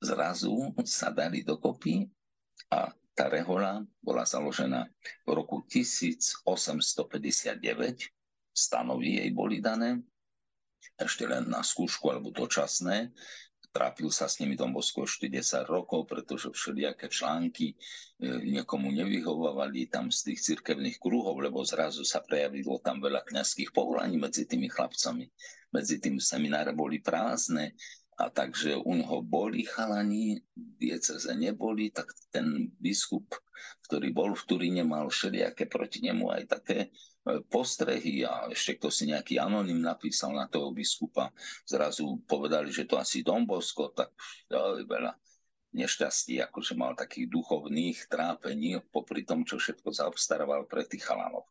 zrazu 0.00 0.72
sa 0.88 1.12
dali 1.12 1.44
dokopy 1.44 2.08
a 2.72 2.88
tá 3.14 3.30
rehola 3.30 3.86
bola 4.02 4.26
založená 4.26 4.90
v 5.22 5.30
roku 5.30 5.62
1859. 5.70 6.44
Stanovy 8.54 9.18
jej 9.22 9.30
boli 9.34 9.58
dané, 9.58 10.02
ešte 10.98 11.26
len 11.26 11.50
na 11.50 11.62
skúšku 11.62 12.10
alebo 12.10 12.30
dočasné. 12.30 13.10
Trápil 13.74 14.06
sa 14.14 14.30
s 14.30 14.38
nimi 14.38 14.54
Don 14.54 14.70
Bosco 14.70 15.02
ešte 15.02 15.26
10 15.26 15.66
rokov, 15.66 16.06
pretože 16.06 16.46
všelijaké 16.46 17.10
články 17.10 17.74
e, 17.74 17.76
niekomu 18.46 18.94
nevyhovovali 18.94 19.90
tam 19.90 20.14
z 20.14 20.30
tých 20.30 20.54
cirkevných 20.54 21.02
kruhov, 21.02 21.34
lebo 21.42 21.66
zrazu 21.66 22.06
sa 22.06 22.22
prejavilo 22.22 22.78
tam 22.78 23.02
veľa 23.02 23.26
kňazských 23.26 23.74
povolaní 23.74 24.14
medzi 24.14 24.46
tými 24.46 24.70
chlapcami. 24.70 25.26
Medzi 25.74 25.98
tým 25.98 26.22
semináre 26.22 26.70
boli 26.70 27.02
prázdne, 27.02 27.74
a 28.14 28.30
takže 28.30 28.78
u 28.78 28.94
neho 28.94 29.18
boli 29.22 29.66
chalani, 29.66 30.38
dieceze 30.54 31.34
neboli, 31.34 31.90
tak 31.90 32.10
ten 32.30 32.70
biskup, 32.78 33.34
ktorý 33.90 34.14
bol 34.14 34.32
v 34.38 34.46
Turíne, 34.46 34.82
mal 34.86 35.10
všelijaké 35.10 35.66
proti 35.66 36.06
nemu 36.06 36.30
aj 36.30 36.42
také 36.46 36.78
e, 36.86 36.88
postrehy 37.50 38.22
a 38.22 38.46
ešte 38.50 38.78
kto 38.78 38.88
si 38.88 39.10
nejaký 39.10 39.42
anonym 39.42 39.82
napísal 39.82 40.34
na 40.34 40.46
toho 40.46 40.70
biskupa, 40.70 41.34
zrazu 41.66 42.22
povedali, 42.24 42.70
že 42.70 42.86
to 42.86 42.96
asi 42.96 43.26
Don 43.26 43.42
Bosco, 43.44 43.90
tak 43.90 44.14
veľa 44.86 45.12
nešťastí, 45.74 46.38
akože 46.38 46.78
mal 46.78 46.94
takých 46.94 47.26
duchovných 47.26 48.06
trápení 48.06 48.78
popri 48.94 49.26
tom, 49.26 49.42
čo 49.42 49.58
všetko 49.58 49.90
zaobstaroval 49.90 50.70
pre 50.70 50.86
tých 50.86 51.02
chalanov. 51.02 51.50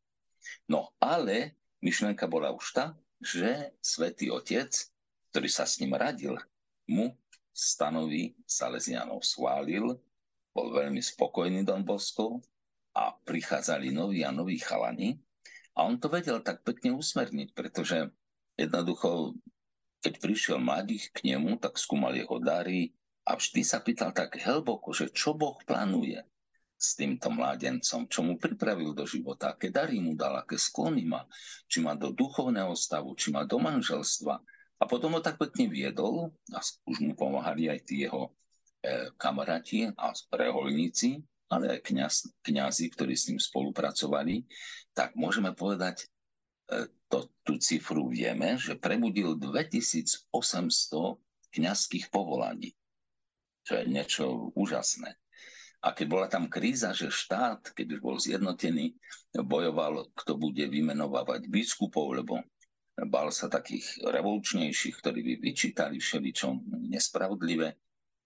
No 0.71 0.95
ale 1.03 1.59
myšlenka 1.83 2.25
bola 2.31 2.55
už 2.55 2.65
tá, 2.71 2.85
že 3.19 3.75
svätý 3.83 4.31
Otec, 4.31 4.71
ktorý 5.31 5.49
sa 5.51 5.67
s 5.67 5.83
ním 5.83 5.95
radil, 5.95 6.39
mu 6.89 7.13
stanovy 7.53 8.33
Salesianov 8.43 9.21
schválil, 9.21 9.93
bol 10.53 10.67
veľmi 10.73 11.01
spokojný 11.01 11.65
Don 11.65 11.85
Bosco 11.85 12.41
a 12.93 13.13
prichádzali 13.13 13.89
noví 13.93 14.21
a 14.21 14.33
noví 14.33 14.61
chalani. 14.61 15.17
A 15.73 15.89
on 15.89 15.97
to 15.97 16.09
vedel 16.09 16.41
tak 16.45 16.61
pekne 16.61 16.93
usmerniť, 16.93 17.57
pretože 17.57 18.13
jednoducho, 18.53 19.33
keď 20.05 20.13
prišiel 20.21 20.57
mladých 20.61 21.09
k 21.09 21.33
nemu, 21.33 21.57
tak 21.57 21.81
skúmal 21.81 22.13
jeho 22.13 22.37
dary 22.37 22.93
a 23.25 23.33
vždy 23.33 23.61
sa 23.65 23.81
pýtal 23.81 24.13
tak 24.13 24.37
hlboko, 24.37 24.93
že 24.93 25.09
čo 25.09 25.33
Boh 25.33 25.57
plánuje 25.65 26.21
s 26.77 26.99
týmto 26.99 27.31
mládencom, 27.31 28.11
čo 28.11 28.19
mu 28.21 28.35
pripravil 28.35 28.91
do 28.91 29.07
života, 29.07 29.55
aké 29.55 29.71
dary 29.71 30.03
mu 30.03 30.19
dal, 30.19 30.35
aké 30.43 30.59
sklony 30.59 31.07
má, 31.07 31.23
či 31.65 31.79
má 31.79 31.95
do 31.95 32.11
duchovného 32.11 32.75
stavu, 32.75 33.15
či 33.15 33.31
má 33.31 33.47
do 33.47 33.55
manželstva, 33.57 34.43
a 34.83 34.87
potom 34.89 35.15
ho 35.15 35.23
tak 35.23 35.39
pekne 35.39 35.71
viedol 35.71 36.27
a 36.51 36.59
už 36.59 36.99
mu 36.99 37.15
pomáhali 37.15 37.71
aj 37.71 37.79
tí 37.87 38.03
jeho 38.03 38.35
e, 38.83 39.07
kamaráti 39.15 39.87
a 39.95 40.11
reholníci, 40.35 41.23
ale 41.47 41.79
aj 41.79 41.87
kňaz, 41.87 42.43
kňazi, 42.43 42.91
ktorí 42.91 43.15
s 43.15 43.31
ním 43.31 43.39
spolupracovali, 43.39 44.43
tak 44.91 45.15
môžeme 45.15 45.55
povedať, 45.55 46.03
e, 46.67 46.91
to, 47.07 47.31
tú 47.47 47.55
cifru 47.63 48.11
vieme, 48.11 48.59
že 48.59 48.75
prebudil 48.75 49.39
2800 49.39 50.27
kňazských 51.55 52.11
povolaní, 52.11 52.75
čo 53.63 53.79
je 53.79 53.87
niečo 53.87 54.51
úžasné. 54.51 55.15
A 55.79 55.95
keď 55.95 56.07
bola 56.11 56.27
tam 56.27 56.51
kríza, 56.51 56.91
že 56.91 57.07
štát, 57.07 57.71
keď 57.71 57.95
už 57.95 57.99
bol 58.03 58.19
zjednotený, 58.19 58.99
bojoval, 59.31 60.11
kto 60.11 60.35
bude 60.35 60.67
vymenovávať 60.67 61.47
biskupov, 61.47 62.19
lebo 62.19 62.43
bal 62.93 63.33
sa 63.33 63.49
takých 63.49 64.05
revolučnejších, 64.05 64.95
ktorí 65.01 65.19
by 65.25 65.33
vyčítali 65.41 65.97
všeličo 65.97 66.61
nespravodlivé, 66.93 67.73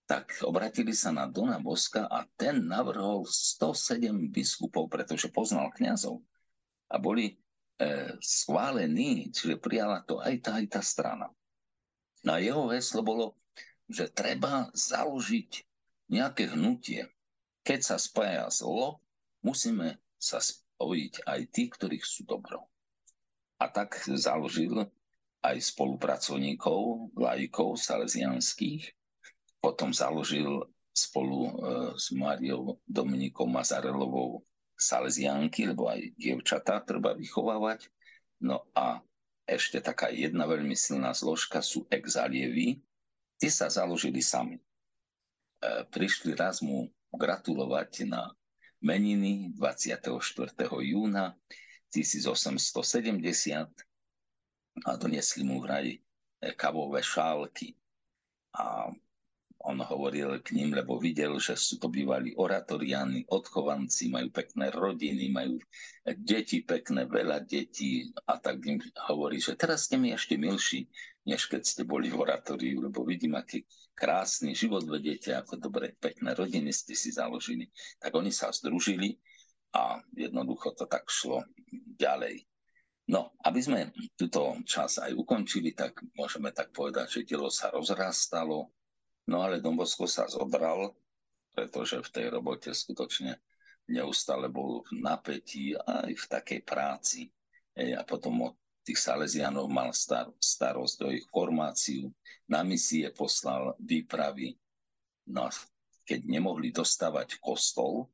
tak 0.08 0.40
obratili 0.44 0.96
sa 0.96 1.12
na 1.12 1.28
Dona 1.28 1.60
Boska 1.60 2.08
a 2.08 2.24
ten 2.40 2.68
navrhol 2.68 3.28
107 3.28 4.32
biskupov, 4.32 4.88
pretože 4.88 5.32
poznal 5.32 5.72
kňazov. 5.76 6.24
A 6.88 6.96
boli 6.96 7.32
e, 7.32 7.36
schválení, 8.24 9.32
čiže 9.36 9.60
prijala 9.60 10.04
to 10.08 10.24
aj 10.24 10.36
tá, 10.40 10.52
aj 10.60 10.80
tá 10.80 10.82
strana. 10.84 11.28
No 12.24 12.36
a 12.36 12.44
jeho 12.44 12.72
heslo 12.72 13.04
bolo, 13.04 13.36
že 13.88 14.12
treba 14.12 14.72
založiť 14.72 15.64
nejaké 16.12 16.56
hnutie. 16.56 17.08
Keď 17.68 17.80
sa 17.84 17.98
spája 18.00 18.48
zlo, 18.48 19.04
musíme 19.44 20.00
sa 20.16 20.40
spojiť 20.40 21.28
aj 21.28 21.40
tí, 21.52 21.68
ktorí 21.68 22.00
sú 22.00 22.24
dobro. 22.24 22.68
A 23.58 23.66
tak 23.68 23.98
založil 24.06 24.86
aj 25.42 25.58
spolupracovníkov, 25.62 27.14
lajkov 27.18 27.78
salesianských, 27.78 28.94
potom 29.62 29.94
založil 29.94 30.66
spolu 30.94 31.40
e, 31.46 31.52
s 31.98 32.10
Máriou 32.14 32.82
Dominikou 32.90 33.46
Mazarelovou 33.46 34.42
Salesianky, 34.78 35.70
lebo 35.70 35.90
aj 35.90 36.14
dievčatá 36.18 36.82
treba 36.82 37.14
vychovávať. 37.14 37.90
No 38.42 38.66
a 38.78 39.02
ešte 39.46 39.82
taká 39.82 40.10
jedna 40.10 40.46
veľmi 40.46 40.74
silná 40.74 41.14
zložka 41.14 41.62
sú 41.62 41.86
exalievi. 41.90 42.82
Tí 43.38 43.48
sa 43.54 43.70
založili 43.70 44.22
sami. 44.22 44.58
E, 44.58 44.62
prišli 45.90 46.34
raz 46.34 46.62
mu 46.66 46.90
gratulovať 47.14 48.10
na 48.10 48.34
meniny 48.82 49.54
24. 49.58 50.14
júna 50.82 51.34
1870 51.92 53.70
a 54.86 54.92
donesli 54.96 55.44
mu 55.44 55.62
vraj 55.62 55.98
kavové 56.56 57.02
šálky. 57.02 57.74
A 58.58 58.90
on 59.68 59.82
hovoril 59.82 60.40
k 60.46 60.54
ním, 60.54 60.78
lebo 60.78 61.02
videl, 61.02 61.42
že 61.42 61.58
sú 61.58 61.82
to 61.82 61.90
bývalí 61.90 62.38
oratoriáni, 62.38 63.26
odchovanci, 63.28 64.08
majú 64.08 64.30
pekné 64.30 64.70
rodiny, 64.70 65.34
majú 65.34 65.58
deti 66.24 66.62
pekné, 66.62 67.10
veľa 67.10 67.42
detí 67.44 68.14
a 68.30 68.38
tak 68.38 68.64
im 68.64 68.78
hovorí, 69.10 69.42
že 69.42 69.58
teraz 69.58 69.90
ste 69.90 69.98
mi 69.98 70.14
ešte 70.14 70.38
milší, 70.38 70.88
než 71.26 71.50
keď 71.50 71.62
ste 71.66 71.84
boli 71.84 72.08
v 72.08 72.22
oratóriu, 72.22 72.86
lebo 72.86 73.04
vidím, 73.04 73.36
aký 73.36 73.66
krásny 73.98 74.54
život 74.54 74.86
vedete, 74.86 75.34
ako 75.34 75.58
dobre, 75.58 75.98
pekné 75.98 76.38
rodiny 76.38 76.70
ste 76.70 76.94
si 76.94 77.12
založili. 77.12 77.68
Tak 77.98 78.14
oni 78.14 78.30
sa 78.30 78.54
združili 78.54 79.18
a 79.76 80.00
jednoducho 80.16 80.76
to 80.78 80.86
tak 80.88 81.10
šlo 81.10 81.44
ďalej. 82.00 82.44
No, 83.08 83.32
aby 83.48 83.60
sme 83.64 83.80
túto 84.20 84.60
čas 84.68 85.00
aj 85.00 85.16
ukončili, 85.16 85.72
tak 85.72 86.04
môžeme 86.20 86.52
tak 86.52 86.76
povedať, 86.76 87.20
že 87.20 87.28
dielo 87.28 87.48
sa 87.48 87.72
rozrastalo, 87.72 88.68
No 89.28 89.44
ale 89.44 89.60
Dombosko 89.60 90.08
sa 90.08 90.24
zobral, 90.32 90.96
pretože 91.52 92.00
v 92.00 92.10
tej 92.10 92.26
robote 92.32 92.72
skutočne 92.72 93.36
neustále 93.92 94.48
bol 94.48 94.88
v 94.88 95.04
napätí 95.04 95.76
aj 95.76 96.16
v 96.16 96.26
takej 96.32 96.62
práci. 96.64 97.28
A 97.76 98.08
potom 98.08 98.48
od 98.48 98.56
tých 98.88 99.04
Salesianov 99.04 99.68
mal 99.68 99.92
star- 99.92 100.32
starosť 100.40 100.98
o 101.04 101.10
ich 101.12 101.28
formáciu, 101.28 102.08
na 102.48 102.64
misie 102.64 103.12
poslal 103.12 103.76
výpravy. 103.84 104.56
No 105.28 105.44
a 105.44 105.52
keď 106.08 106.24
nemohli 106.24 106.72
dostávať 106.72 107.44
kostol 107.44 108.08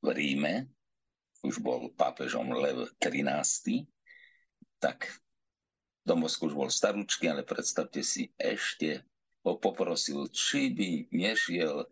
v 0.00 0.06
Ríme, 0.10 0.66
už 1.40 1.60
bol 1.60 1.92
pápežom 1.94 2.52
Lev 2.52 2.90
13., 3.00 3.86
tak 4.80 5.08
Dombosko 6.04 6.48
už 6.48 6.54
bol 6.56 6.70
starúčky, 6.72 7.28
ale 7.28 7.44
predstavte 7.44 8.00
si, 8.00 8.32
ešte 8.40 9.04
ho 9.44 9.56
poprosil, 9.60 10.28
či 10.32 10.72
by 10.72 11.12
nešiel 11.12 11.84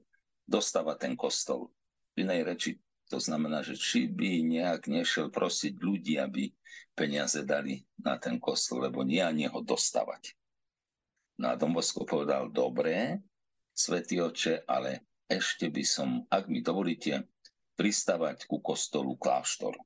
dostávať 0.48 0.96
ten 1.08 1.14
kostol. 1.14 1.68
V 2.16 2.24
inej 2.24 2.40
reči 2.44 2.70
to 3.08 3.16
znamená, 3.16 3.64
že 3.64 3.76
či 3.76 4.08
by 4.08 4.44
nejak 4.44 4.88
nešiel 4.88 5.32
prosiť 5.32 5.80
ľudí, 5.80 6.20
aby 6.20 6.52
peniaze 6.92 7.40
dali 7.44 7.80
na 8.04 8.20
ten 8.20 8.36
kostol, 8.36 8.84
lebo 8.84 9.00
nie 9.00 9.24
ani 9.24 9.48
ho 9.48 9.64
dostávať. 9.64 10.36
No 11.40 11.54
a 11.54 11.56
Dombosko 11.56 12.04
povedal, 12.04 12.52
dobré, 12.52 13.22
svätý 13.72 14.20
oče, 14.20 14.66
ale 14.68 15.07
ešte 15.28 15.68
by 15.68 15.84
som, 15.84 16.24
ak 16.32 16.48
mi 16.48 16.64
dovolíte, 16.64 17.28
pristávať 17.78 18.48
ku 18.48 18.58
kostolu 18.58 19.14
kláštoru 19.14 19.78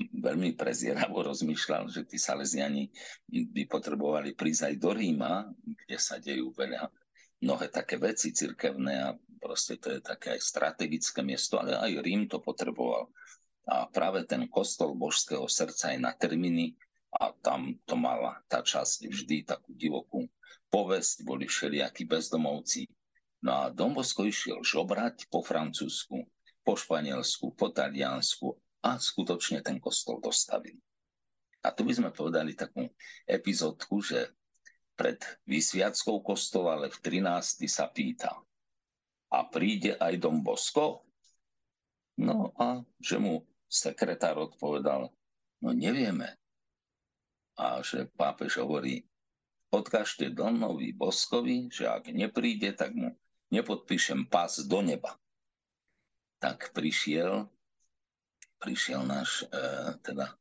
veľmi 0.00 0.56
prezieravo 0.56 1.20
rozmýšľal, 1.30 1.88
že 1.92 2.08
tí 2.08 2.16
Salesiani 2.16 2.88
by 3.28 3.62
potrebovali 3.68 4.32
prísť 4.32 4.72
aj 4.72 4.74
do 4.80 4.90
Ríma, 4.96 5.46
kde 5.62 5.96
sa 6.00 6.16
dejú 6.16 6.52
veľa 6.56 6.88
mnohé 7.42 7.66
také 7.68 7.98
veci 7.98 8.30
cirkevné 8.30 8.94
a 9.02 9.08
proste 9.42 9.76
to 9.76 9.98
je 9.98 10.00
také 10.00 10.38
aj 10.38 10.40
strategické 10.40 11.20
miesto, 11.26 11.58
ale 11.58 11.74
aj 11.74 12.00
Rím 12.00 12.30
to 12.30 12.38
potreboval. 12.38 13.10
A 13.66 13.86
práve 13.90 14.26
ten 14.26 14.46
kostol 14.46 14.94
božského 14.94 15.46
srdca 15.46 15.94
je 15.94 15.98
na 15.98 16.14
termíny 16.14 16.74
a 17.18 17.34
tam 17.42 17.78
to 17.84 17.94
mala 17.98 18.40
tá 18.46 18.62
časť 18.62 19.10
vždy 19.10 19.36
takú 19.46 19.74
divokú 19.74 20.26
povesť, 20.72 21.26
boli 21.28 21.44
všelijakí 21.44 22.08
bezdomovci. 22.08 22.88
No 23.42 23.66
a 23.66 23.74
Dombosko 23.74 24.22
išiel 24.22 24.62
žobrať 24.62 25.26
po 25.26 25.42
Francúzsku, 25.42 26.22
po 26.62 26.78
Španielsku, 26.78 27.58
po 27.58 27.74
Taliansku 27.74 28.54
a 28.86 28.98
skutočne 29.02 29.66
ten 29.66 29.82
kostol 29.82 30.22
dostavili. 30.22 30.78
A 31.62 31.74
tu 31.74 31.82
by 31.86 31.94
sme 31.94 32.10
povedali 32.14 32.54
takú 32.54 32.86
epizódku, 33.26 34.02
že 34.02 34.30
pred 34.94 35.18
vysviackou 35.46 36.22
kostola 36.22 36.78
ale 36.78 36.90
v 36.90 36.98
13. 37.02 37.66
sa 37.66 37.90
pýta 37.90 38.30
a 39.32 39.38
príde 39.48 39.98
aj 39.98 40.14
Dom? 40.22 40.42
No 42.22 42.52
a 42.60 42.84
že 43.00 43.16
mu 43.18 43.42
sekretár 43.66 44.38
odpovedal, 44.38 45.08
no 45.64 45.68
nevieme. 45.72 46.36
A 47.56 47.80
že 47.80 48.06
pápež 48.12 48.60
hovorí, 48.60 49.02
odkažte 49.72 50.28
Donovi 50.28 50.92
Boskovi, 50.92 51.72
že 51.72 51.88
ak 51.88 52.12
nepríde, 52.12 52.76
tak 52.76 52.92
mu 52.92 53.16
nepodpíšem 53.52 54.26
pás 54.26 54.64
do 54.64 54.80
neba. 54.80 55.14
Tak 56.40 56.72
prišiel 56.72 57.52
prišiel 58.62 59.02
náš 59.02 59.42
e, 59.42 59.46
teda 60.06 60.38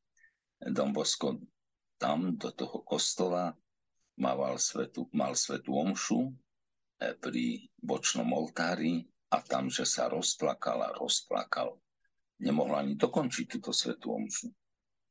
Don 0.69 0.93
Bosco 0.93 1.41
tam 1.97 2.37
do 2.37 2.53
toho 2.53 2.85
kostola, 2.85 3.57
mal 4.21 4.37
svetu, 4.61 5.09
mal 5.09 5.33
svetú 5.33 5.73
omšu 5.73 6.29
e, 6.29 6.31
pri 7.17 7.65
bočnom 7.81 8.29
oltári 8.29 9.09
a 9.33 9.41
tam, 9.41 9.73
že 9.73 9.89
sa 9.89 10.05
rozplakal 10.05 10.85
a 10.85 10.93
rozplakal. 10.93 11.81
Nemohol 12.45 12.77
ani 12.77 12.93
dokončiť 12.93 13.45
túto 13.57 13.73
svetú 13.73 14.13
omšu. 14.13 14.53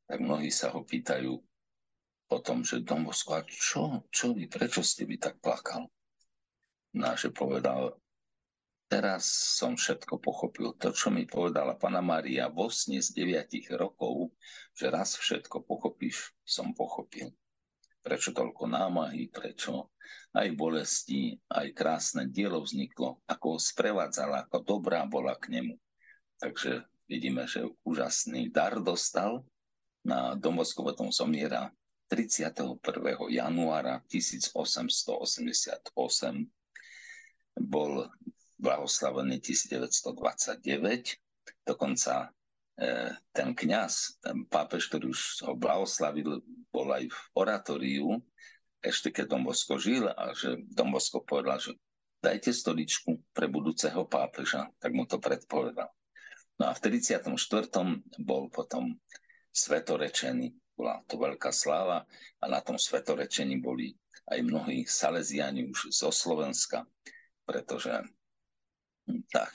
Tak 0.07 0.19
mnohí 0.23 0.47
sa 0.47 0.71
ho 0.71 0.87
pýtajú 0.87 1.35
o 2.31 2.37
tom, 2.39 2.63
že 2.63 2.83
Don 2.83 3.03
Bosco, 3.03 3.35
a 3.35 3.43
čo, 3.43 4.07
čo 4.07 4.31
vy, 4.31 4.47
prečo 4.47 4.79
ste 4.79 5.03
by 5.03 5.19
tak 5.19 5.35
plakal? 5.43 5.83
No 6.91 7.15
že 7.15 7.31
povedal, 7.31 7.95
Teraz 8.91 9.23
som 9.55 9.79
všetko 9.79 10.19
pochopil. 10.19 10.75
To, 10.75 10.91
čo 10.91 11.15
mi 11.15 11.23
povedala 11.23 11.79
pana 11.79 12.03
Maria 12.03 12.51
vo 12.51 12.67
sne 12.67 12.99
z 12.99 13.23
9 13.23 13.47
rokov, 13.79 14.35
že 14.75 14.91
raz 14.91 15.15
všetko 15.15 15.63
pochopíš, 15.63 16.35
som 16.43 16.75
pochopil. 16.75 17.31
Prečo 18.03 18.35
toľko 18.35 18.67
námahy, 18.67 19.31
prečo 19.31 19.95
aj 20.35 20.51
bolesti, 20.59 21.39
aj 21.55 21.71
krásne 21.71 22.27
dielo 22.27 22.59
vzniklo, 22.59 23.23
ako 23.31 23.55
ho 23.55 23.59
sprevádzala, 23.63 24.51
ako 24.51 24.59
dobrá 24.59 25.07
bola 25.07 25.39
k 25.39 25.55
nemu. 25.55 25.79
Takže 26.43 26.83
vidíme, 27.07 27.47
že 27.47 27.71
úžasný 27.87 28.51
dar 28.51 28.75
dostal. 28.83 29.47
Na 30.03 30.35
Domosko 30.35 30.83
potom 30.83 31.15
zomiera 31.15 31.71
31. 32.11 32.75
januára 33.31 34.03
1888 34.11 36.51
bol 37.59 38.07
blahoslavený 38.61 39.41
1929. 39.41 40.63
Dokonca 41.65 42.29
e, 42.77 43.11
ten 43.33 43.49
kňaz, 43.57 44.21
ten 44.21 44.45
pápež, 44.45 44.87
ktorý 44.87 45.11
už 45.11 45.49
ho 45.49 45.53
blahoslavil, 45.57 46.39
bol 46.69 46.87
aj 46.93 47.09
v 47.09 47.19
oratóriu, 47.35 48.07
ešte 48.81 49.13
keď 49.13 49.37
Dombosko 49.37 49.77
žil 49.77 50.09
a 50.09 50.33
že 50.33 50.57
Dombosko 50.73 51.21
povedal, 51.21 51.61
že 51.61 51.77
dajte 52.21 52.53
stoličku 52.53 53.17
pre 53.33 53.49
budúceho 53.49 54.05
pápeža, 54.05 54.69
tak 54.77 54.93
mu 54.93 55.05
to 55.05 55.17
predpovedal. 55.17 55.89
No 56.61 56.69
a 56.69 56.77
v 56.77 56.81
34. 57.01 57.33
bol 58.21 58.49
potom 58.53 58.93
svetorečený, 59.49 60.77
bola 60.77 61.01
to 61.09 61.17
veľká 61.17 61.49
sláva 61.49 62.05
a 62.41 62.45
na 62.45 62.61
tom 62.61 62.77
svetorečení 62.77 63.57
boli 63.57 63.97
aj 64.29 64.39
mnohí 64.45 64.85
Salesiani 64.85 65.69
už 65.69 65.89
zo 65.89 66.13
Slovenska, 66.13 66.85
pretože 67.51 67.91
tak 69.27 69.51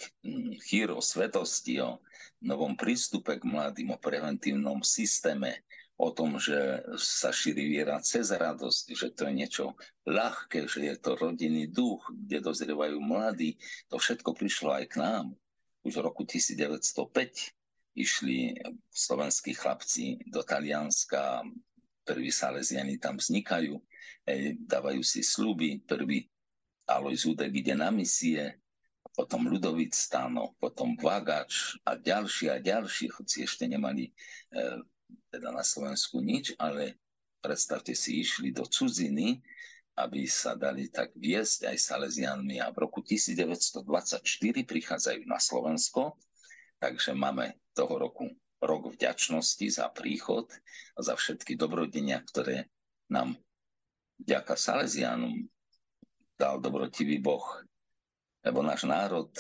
chýr 0.69 0.93
o 0.93 1.01
svetosti, 1.01 1.81
o 1.81 2.05
novom 2.45 2.77
prístupe 2.77 3.41
k 3.41 3.49
mladým, 3.49 3.97
o 3.97 3.97
preventívnom 3.97 4.85
systéme 4.85 5.65
o 5.97 6.13
tom, 6.13 6.37
že 6.37 6.85
sa 7.01 7.33
šíri 7.33 7.73
viera 7.73 7.97
cez 8.05 8.29
radosť, 8.29 8.85
že 8.93 9.17
to 9.17 9.25
je 9.25 9.33
niečo 9.33 9.65
ľahké, 10.05 10.69
že 10.69 10.93
je 10.93 10.97
to 11.01 11.17
rodinný 11.17 11.73
duch, 11.73 12.05
kde 12.13 12.45
dozrievajú 12.45 13.01
mladí. 13.01 13.57
To 13.89 13.97
všetko 13.97 14.37
prišlo 14.37 14.77
aj 14.77 14.85
k 14.93 15.01
nám. 15.01 15.33
Už 15.89 15.97
v 15.97 16.05
roku 16.05 16.29
1905 16.29 17.97
išli 17.97 18.61
slovenskí 18.93 19.57
chlapci 19.57 20.21
do 20.29 20.45
Talianska, 20.45 21.41
prví 22.05 22.29
Salesiani 22.29 23.01
tam 23.01 23.17
vznikajú, 23.17 23.81
dávajú 24.69 25.01
si 25.01 25.25
sluby, 25.25 25.81
prvý 25.81 26.29
Alois 26.87 27.27
Udek 27.27 27.51
ide 27.51 27.75
na 27.75 27.91
misie, 27.91 28.63
potom 29.17 29.49
Ludovic 29.49 29.97
Stano, 29.97 30.55
potom 30.61 30.95
Vagač 30.95 31.75
a 31.83 31.99
ďalší 31.99 32.53
a 32.53 32.63
ďalší, 32.63 33.11
hoci 33.11 33.43
ešte 33.43 33.65
nemali 33.67 34.07
e, 34.07 34.13
teda 35.33 35.51
na 35.51 35.65
Slovensku 35.67 36.21
nič, 36.21 36.55
ale 36.61 37.01
predstavte 37.41 37.97
si, 37.97 38.23
išli 38.23 38.53
do 38.53 38.69
cudziny, 38.69 39.41
aby 39.97 40.29
sa 40.29 40.53
dali 40.53 40.93
tak 40.93 41.17
viesť 41.17 41.73
aj 41.73 41.77
Salesianmi. 41.81 42.61
A 42.61 42.69
v 42.69 42.85
roku 42.85 43.01
1924 43.01 44.21
prichádzajú 44.69 45.23
na 45.25 45.41
Slovensko, 45.41 46.21
takže 46.77 47.17
máme 47.17 47.57
toho 47.73 47.97
roku 47.97 48.29
rok 48.61 48.93
vďačnosti 48.93 49.81
za 49.81 49.89
príchod 49.93 50.49
a 50.97 51.01
za 51.01 51.17
všetky 51.17 51.57
dobrodenia, 51.57 52.21
ktoré 52.25 52.69
nám 53.09 53.37
vďaka 54.21 54.57
Salesianom 54.57 55.49
dal 56.37 56.61
dobrotivý 56.61 57.19
Boh. 57.19 57.45
Lebo 58.45 58.63
náš 58.63 58.87
národ, 58.87 59.33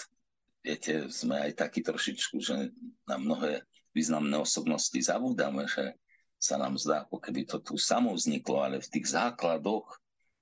viete, 0.64 1.06
sme 1.12 1.38
aj 1.38 1.68
takí 1.68 1.84
trošičku, 1.84 2.36
že 2.42 2.74
na 3.06 3.20
mnohé 3.20 3.62
významné 3.94 4.36
osobnosti 4.36 4.98
zabúdame, 4.98 5.68
že 5.70 5.94
sa 6.36 6.60
nám 6.60 6.76
zdá, 6.76 7.06
ako 7.08 7.16
keby 7.16 7.48
to 7.48 7.62
tu 7.64 7.80
samo 7.80 8.12
vzniklo, 8.12 8.60
ale 8.60 8.82
v 8.82 8.90
tých 8.92 9.16
základoch 9.16 9.88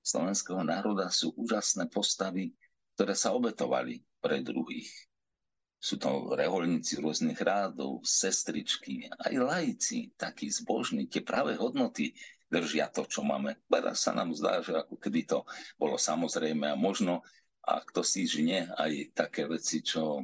slovenského 0.03 0.59
národa 0.65 1.07
sú 1.07 1.31
úžasné 1.39 1.87
postavy, 1.87 2.51
ktoré 2.95 3.15
sa 3.15 3.31
obetovali 3.31 4.03
pre 4.19 4.43
druhých. 4.43 4.91
Sú 5.79 6.01
to 6.01 6.33
reholníci 6.33 6.97
rôznych 6.97 7.37
rádov, 7.37 8.01
sestričky, 8.01 9.05
aj 9.21 9.33
laici, 9.37 10.09
takí 10.17 10.49
zbožní, 10.49 11.05
tie 11.05 11.21
práve 11.21 11.53
hodnoty 11.53 12.11
držia 12.49 12.89
to, 12.93 13.05
čo 13.05 13.25
máme. 13.25 13.57
Teraz 13.67 14.05
sa 14.05 14.11
nám 14.13 14.33
zdá, 14.37 14.61
že 14.61 14.77
ako 14.77 14.95
keby 15.01 15.21
to 15.25 15.43
bolo 15.75 15.97
samozrejme 15.97 16.69
a 16.69 16.77
možno, 16.77 17.25
a 17.65 17.81
kto 17.81 18.05
si 18.05 18.29
žne 18.29 18.69
aj 18.77 19.17
také 19.17 19.49
veci, 19.49 19.81
čo 19.81 20.21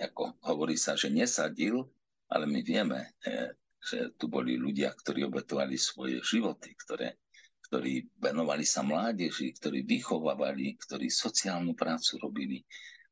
ako 0.00 0.40
hovorí 0.48 0.74
sa, 0.74 0.96
že 0.98 1.12
nesadil, 1.12 1.84
ale 2.32 2.48
my 2.48 2.60
vieme, 2.64 3.14
e, 3.22 3.54
že 3.78 4.16
tu 4.16 4.32
boli 4.32 4.56
ľudia, 4.56 4.90
ktorí 4.96 5.28
obetovali 5.28 5.76
svoje 5.76 6.24
životy, 6.24 6.72
ktoré, 6.74 7.20
ktorí 7.68 8.08
venovali 8.16 8.64
sa 8.64 8.80
mládeži, 8.80 9.52
ktorí 9.60 9.84
vychovávali, 9.84 10.80
ktorí 10.80 11.12
sociálnu 11.12 11.76
prácu 11.76 12.16
robili. 12.18 12.58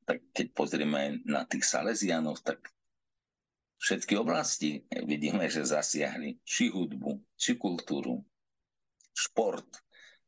Tak 0.03 0.33
keď 0.33 0.47
pozrieme 0.57 1.23
na 1.29 1.45
tých 1.45 1.69
Salesianov, 1.69 2.41
tak 2.41 2.73
všetky 3.83 4.15
oblasti 4.15 4.87
vidíme, 5.03 5.51
že 5.51 5.67
zasiahli 5.67 6.39
či 6.47 6.71
hudbu, 6.71 7.19
či 7.35 7.59
kultúru, 7.59 8.23
šport 9.11 9.67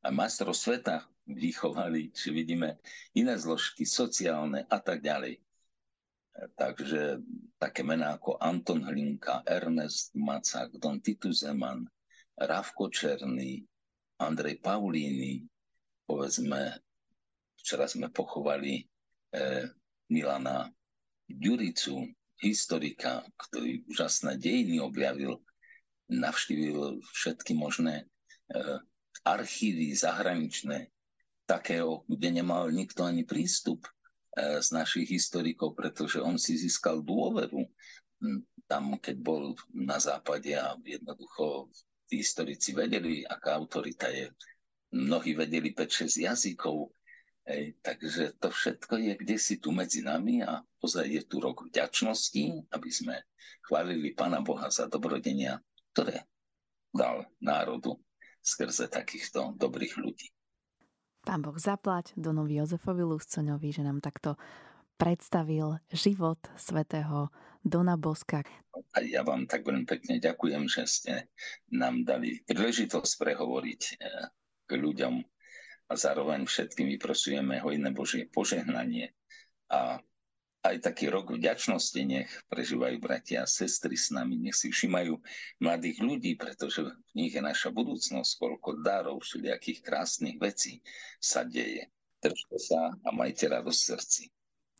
a 0.02 0.10
majstrov 0.10 0.58
sveta 0.58 1.06
vychovali, 1.30 2.10
či 2.10 2.34
vidíme 2.34 2.82
iné 3.14 3.38
zložky 3.38 3.86
sociálne 3.86 4.66
a 4.66 4.78
tak 4.82 5.00
ďalej. 5.00 5.38
Takže 6.58 7.22
také 7.62 7.86
mená 7.86 8.18
ako 8.18 8.42
Anton 8.42 8.82
Hlinka, 8.82 9.46
Ernest 9.46 10.10
Macak, 10.18 10.74
Don 10.82 10.98
Titus 10.98 11.46
Zeman, 11.46 11.86
Ravko 12.34 12.90
Černý, 12.90 13.62
Andrej 14.18 14.58
Paulíny, 14.58 15.46
povedzme, 16.02 16.74
včera 17.54 17.86
sme 17.86 18.10
pochovali 18.10 18.82
eh, 19.30 19.70
Milana 20.10 20.66
Ďuricu, 21.30 22.02
historika, 22.40 23.22
ktorý 23.36 23.86
úžasné 23.90 24.38
dejiny 24.38 24.80
objavil, 24.82 25.40
navštívil 26.10 27.00
všetky 27.14 27.54
možné 27.54 28.06
eh, 28.50 28.78
archívy 29.24 29.94
zahraničné, 29.96 30.90
takého, 31.44 32.04
kde 32.08 32.40
nemal 32.40 32.72
nikto 32.72 33.04
ani 33.04 33.24
prístup 33.24 33.84
E, 34.34 34.58
z 34.58 34.68
našich 34.74 35.06
historikov, 35.14 35.78
pretože 35.78 36.18
on 36.18 36.34
si 36.34 36.58
získal 36.58 37.06
dôveru 37.06 37.70
tam, 38.66 38.98
keď 38.98 39.16
bol 39.22 39.54
na 39.70 40.02
západe 40.02 40.50
a 40.58 40.74
jednoducho 40.82 41.70
tí 42.10 42.18
historici 42.18 42.74
vedeli, 42.74 43.22
aká 43.22 43.54
autorita 43.54 44.10
je. 44.10 44.34
Mnohí 44.90 45.38
vedeli 45.38 45.70
5-6 45.70 46.26
jazykov, 46.26 46.90
Ej, 47.44 47.76
takže 47.84 48.32
to 48.40 48.48
všetko 48.48 48.96
je 48.96 49.12
kde 49.20 49.36
si 49.36 49.60
tu 49.60 49.68
medzi 49.68 50.00
nami 50.00 50.40
a 50.40 50.64
pozaj 50.80 51.04
je 51.04 51.22
tu 51.28 51.44
rok 51.44 51.68
vďačnosti, 51.68 52.72
aby 52.72 52.88
sme 52.88 53.20
chválili 53.68 54.16
Pána 54.16 54.40
Boha 54.40 54.72
za 54.72 54.88
dobrodenia, 54.88 55.60
ktoré 55.92 56.24
dal 56.88 57.28
národu 57.44 58.00
skrze 58.40 58.88
takýchto 58.88 59.56
dobrých 59.60 60.00
ľudí. 60.00 60.32
Pán 61.24 61.40
Boh 61.40 61.56
zaplať 61.56 62.12
Donovi 62.16 62.60
Jozefovi 62.60 63.04
Luscoňovi, 63.04 63.68
že 63.72 63.84
nám 63.84 64.00
takto 64.04 64.36
predstavil 64.96 65.80
život 65.92 66.40
svätého 66.56 67.32
Dona 67.64 67.96
Boska. 67.96 68.44
A 68.92 68.98
ja 69.00 69.24
vám 69.24 69.48
tak 69.48 69.64
veľmi 69.64 69.88
pekne 69.88 70.20
ďakujem, 70.20 70.68
že 70.68 70.84
ste 70.84 71.12
nám 71.72 72.04
dali 72.04 72.40
príležitosť 72.44 73.12
prehovoriť 73.20 73.82
eh, 73.96 74.28
k 74.64 74.70
ľuďom 74.76 75.33
a 75.88 75.92
zároveň 75.94 76.48
všetkým 76.48 76.88
vyprosujeme 76.96 77.60
hojné 77.60 77.92
Božie 77.92 78.24
požehnanie 78.28 79.12
a 79.68 80.00
aj 80.64 80.80
taký 80.80 81.12
rok 81.12 81.28
vďačnosti 81.28 82.00
nech 82.08 82.30
prežívajú 82.48 82.96
bratia 82.96 83.44
a 83.44 83.50
sestry 83.50 84.00
s 84.00 84.08
nami, 84.08 84.40
nech 84.40 84.56
si 84.56 84.72
všimajú 84.72 85.20
mladých 85.60 86.00
ľudí, 86.00 86.40
pretože 86.40 86.88
v 86.88 87.12
nich 87.12 87.36
je 87.36 87.44
naša 87.44 87.68
budúcnosť, 87.68 88.30
koľko 88.40 88.80
darov, 88.80 89.20
všelijakých 89.20 89.84
krásnych 89.84 90.40
vecí 90.40 90.80
sa 91.20 91.44
deje. 91.44 91.92
Držte 92.24 92.56
sa 92.56 92.96
a 92.96 93.08
majte 93.12 93.52
radosť 93.52 93.80
v 93.84 93.88
srdci. 93.92 94.22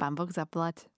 Pán 0.00 0.16
Boh 0.16 0.32
zaplať. 0.32 0.88